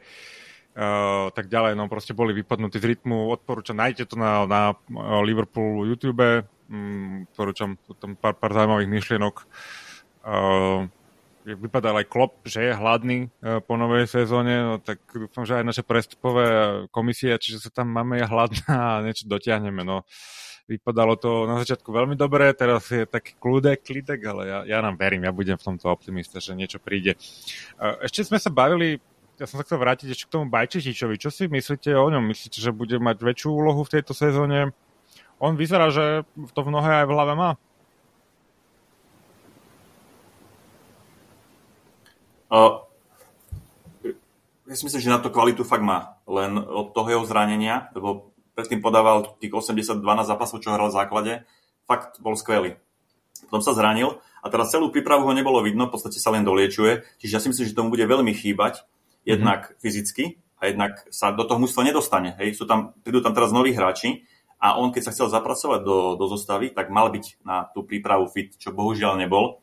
[0.78, 4.78] Uh, tak ďalej, no proste boli vypadnutí z rytmu, odporúčam, nájdete to na, na
[5.26, 9.36] Liverpool YouTube, um, odporúčam tam pár, pár zaujímavých myšlienok.
[10.22, 10.86] Uh,
[11.56, 15.64] vypadal aj Klop, že je hladný e, po novej sezóne, no tak dúfam, že aj
[15.64, 16.46] naše prestupové
[16.92, 18.68] komisie, čiže sa tam máme hladná
[19.00, 19.88] a niečo dotiahneme.
[19.88, 20.04] No.
[20.68, 25.00] Vypadalo to na začiatku veľmi dobre, teraz je taký kľudek, klidek, ale ja, ja nám
[25.00, 27.16] verím, ja budem v tomto optimista, že niečo príde.
[27.16, 29.00] E, ešte sme sa bavili,
[29.40, 31.16] ja som sa chcel vrátiť ešte k tomu Bajčetičovi.
[31.16, 32.26] Čo si myslíte o ňom?
[32.28, 34.74] Myslíte, že bude mať väčšiu úlohu v tejto sezóne?
[35.38, 36.26] On vyzerá, že
[36.58, 37.52] to v nohe aj v hlave má.
[42.48, 42.88] Uh,
[44.68, 46.20] ja si myslím, že na to kvalitu fakt má.
[46.28, 50.98] Len od toho jeho zranenia, lebo predtým podával tých 82 na zápasov, čo hral v
[50.98, 51.34] základe,
[51.88, 52.76] fakt bol skvelý.
[53.48, 57.06] Potom sa zranil a teraz celú prípravu ho nebolo vidno, v podstate sa len doliečuje,
[57.22, 58.84] čiže ja si myslím, že tomu bude veľmi chýbať,
[59.24, 59.80] jednak mm-hmm.
[59.80, 60.24] fyzicky
[60.58, 62.34] a jednak sa do toho mužstva nedostane.
[62.42, 62.58] Hej.
[62.58, 64.26] Sú tam, prídu tam teraz noví hráči
[64.58, 68.26] a on, keď sa chcel zapracovať do, do zostavy, tak mal byť na tú prípravu
[68.32, 69.62] fit, čo bohužiaľ nebol.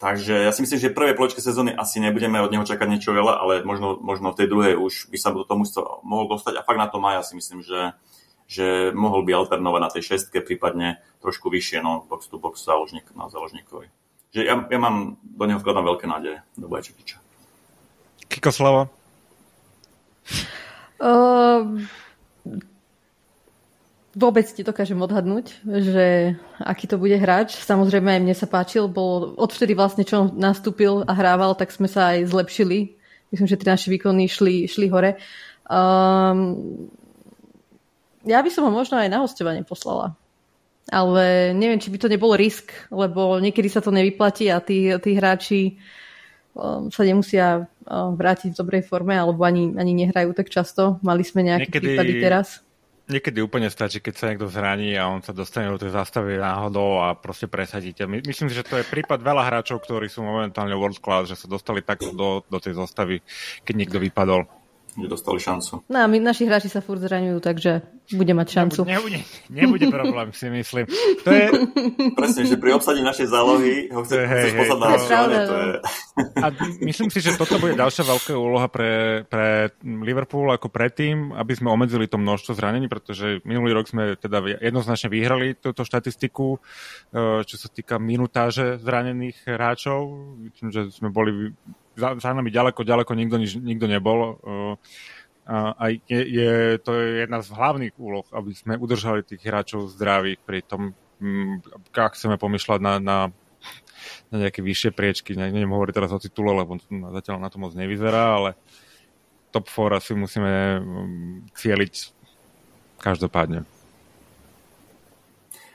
[0.00, 3.36] Takže ja si myslím, že prvé poločke sezóny asi nebudeme od neho čakať niečo veľa,
[3.36, 5.60] ale možno, možno v tej druhej už by sa do toho
[6.00, 7.92] mohol dostať a fakt na to má, ja si myslím, že,
[8.48, 13.12] že mohol by alternovať na tej šestke, prípadne trošku vyššie, no box to box záložník,
[13.12, 13.92] na záložníkovi.
[14.32, 17.20] Že ja, ja mám, do neho vkladám veľké nádeje, do Bajčekiča.
[18.32, 18.88] Kiko Slava?
[24.10, 27.54] Vôbec ti dokážem odhadnúť, že aký to bude hráč.
[27.62, 31.86] Samozrejme aj mne sa páčil, bol odvtedy vlastne, čo on nastúpil a hrával, tak sme
[31.86, 32.98] sa aj zlepšili.
[33.30, 35.14] Myslím, že tie naše výkony šli, šli hore.
[35.70, 36.90] Um,
[38.26, 40.18] ja by som ho možno aj na hostovanie poslala.
[40.90, 45.14] Ale neviem, či by to nebol risk, lebo niekedy sa to nevyplatí a tí, tí
[45.14, 45.78] hráči
[46.58, 50.98] um, sa nemusia um, vrátiť v dobrej forme alebo ani, ani nehrajú tak často.
[51.06, 51.94] Mali sme nejaké niekedy...
[51.94, 52.58] prípady teraz
[53.10, 57.02] Niekedy úplne stačí, keď sa niekto zraní a on sa dostane do tej zastavy náhodou
[57.02, 58.06] a proste presadíte.
[58.06, 61.34] My, myslím si, že to je prípad veľa hráčov, ktorí sú momentálne world class, že
[61.34, 63.18] sa dostali takto do, do tej zastavy,
[63.66, 64.46] keď niekto vypadol
[64.94, 65.86] nedostali šancu.
[65.86, 68.80] No a my, naši hráči sa furt zraňujú, takže bude mať šancu.
[68.82, 70.84] Nebude, nebude, nebude problém, si myslím.
[71.22, 71.46] To je...
[72.18, 75.38] Presne, že pri obsadí našej zálohy ho chce, hej, chceš hej, na hlasovanie.
[75.46, 75.72] To je...
[76.42, 76.46] A
[76.82, 81.70] myslím si, že toto bude ďalšia veľká úloha pre, pre Liverpool ako predtým, aby sme
[81.70, 87.56] obmedzili to množstvo zranení, pretože minulý rok sme teda jednoznačne vyhrali túto štatistiku, eh, čo
[87.56, 90.00] sa týka minutáže zranených hráčov.
[90.50, 91.54] Myslím, že sme boli
[91.94, 94.40] za, za nami ďaleko, ďaleko nikto, nikto nebol.
[95.50, 100.38] A je, je, to je jedna z hlavných úloh, aby sme udržali tých hráčov zdravých
[100.46, 100.94] pri tom
[101.92, 103.18] ak chceme pomýšľať na, na,
[104.32, 105.36] na nejaké vyššie priečky.
[105.36, 108.50] Ne, neviem hovoriť teraz o titule, lebo zatiaľ na to moc nevyzerá, ale
[109.52, 110.52] top 4 asi musíme
[111.52, 111.94] cieliť
[113.04, 113.68] každopádne.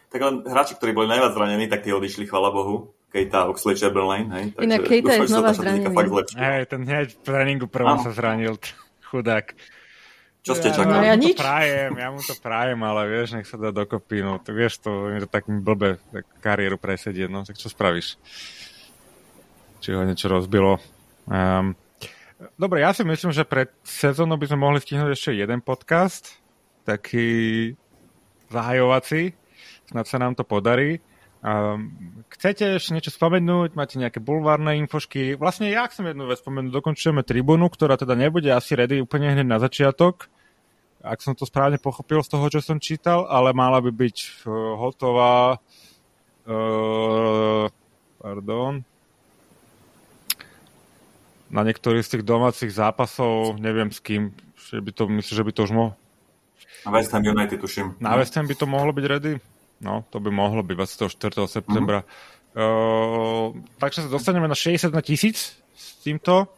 [0.09, 2.95] Tak len hráči, ktorí boli najviac zranení, tak tí odišli, chvala Bohu.
[3.11, 4.45] Keita, Oxley, Chamberlain, hej.
[4.51, 5.87] Takže Inak Keita je znova zranený.
[6.35, 8.59] Hej, ten hneď v tréningu prvom sa zranil,
[9.05, 9.53] chudák.
[10.45, 10.93] Čo ste čakali?
[10.93, 13.73] No, ja, ja mu to prajem, ja mu to prajem, ale vieš, nech sa dá
[13.73, 17.65] dokopy, no, tak vieš to, je to tak blbe tak kariéru presedieť, no, tak čo
[17.65, 18.21] spravíš?
[19.81, 20.77] Či ho niečo rozbilo.
[21.25, 21.73] Um,
[22.61, 26.37] dobre, ja si myslím, že pred sezónou by sme mohli stihnúť ešte jeden podcast,
[26.85, 27.73] taký
[28.53, 29.33] zahajovací,
[29.89, 31.01] snad sa nám to podarí.
[31.45, 33.77] Um, chcete ešte niečo spomenúť?
[33.77, 35.37] Máte nejaké bulvárne infošky?
[35.37, 36.73] Vlastne ja chcem jednu vec spomenúť.
[36.73, 40.25] Dokončujeme tribúnu, ktorá teda nebude asi ready úplne hneď na začiatok.
[41.05, 44.73] Ak som to správne pochopil z toho, čo som čítal, ale mala by byť uh,
[44.73, 45.61] hotová
[46.49, 47.69] uh,
[48.17, 48.81] pardon
[51.53, 55.51] na niektorých z tých domácich zápasov, neviem s kým, že by to, myslím, že by
[55.53, 55.93] to už mohlo.
[56.85, 58.01] Na West Ham United, tuším.
[58.01, 59.37] Na West Ham by to mohlo byť ready?
[59.85, 61.45] No, to by mohlo byť 24.
[61.45, 62.01] septembra.
[62.01, 62.33] Mm-hmm.
[62.55, 66.49] Uh, takže sa dostaneme na 61 tisíc s týmto.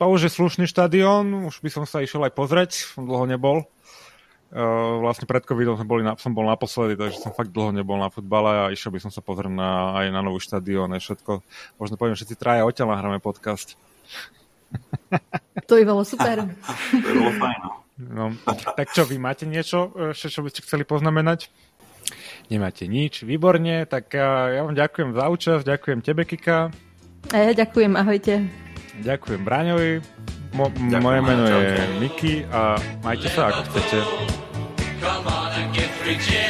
[0.00, 3.62] To už je slušný štadión, už by som sa išiel aj pozrieť, som dlho nebol.
[4.50, 7.94] Uh, vlastne pred covidom som, boli na, som bol naposledy, takže som fakt dlho nebol
[8.00, 11.32] na futbale a išiel by som sa pozrieť na, aj na nový štadión, aj všetko.
[11.78, 13.78] Možno poviem, všetci traja odtiaľ nahráme podcast.
[15.66, 16.46] To by bolo super.
[16.90, 17.60] to by bolo fajn.
[18.00, 18.24] No.
[18.34, 18.54] no.
[18.74, 21.50] Tak čo, vy máte niečo, ešte, čo by ste chceli poznamenať?
[22.50, 26.74] Nemáte nič, výborne, tak ja vám ďakujem za účasť, ďakujem tebe, Kika.
[27.30, 28.50] A ja ďakujem, ahojte.
[29.06, 30.02] Ďakujem Braňovi,
[30.58, 32.74] Mo- ďakujem, moje meno je Miki a
[33.06, 33.98] majte sa ako chcete.
[34.98, 35.70] Come on and
[36.02, 36.49] three cheers.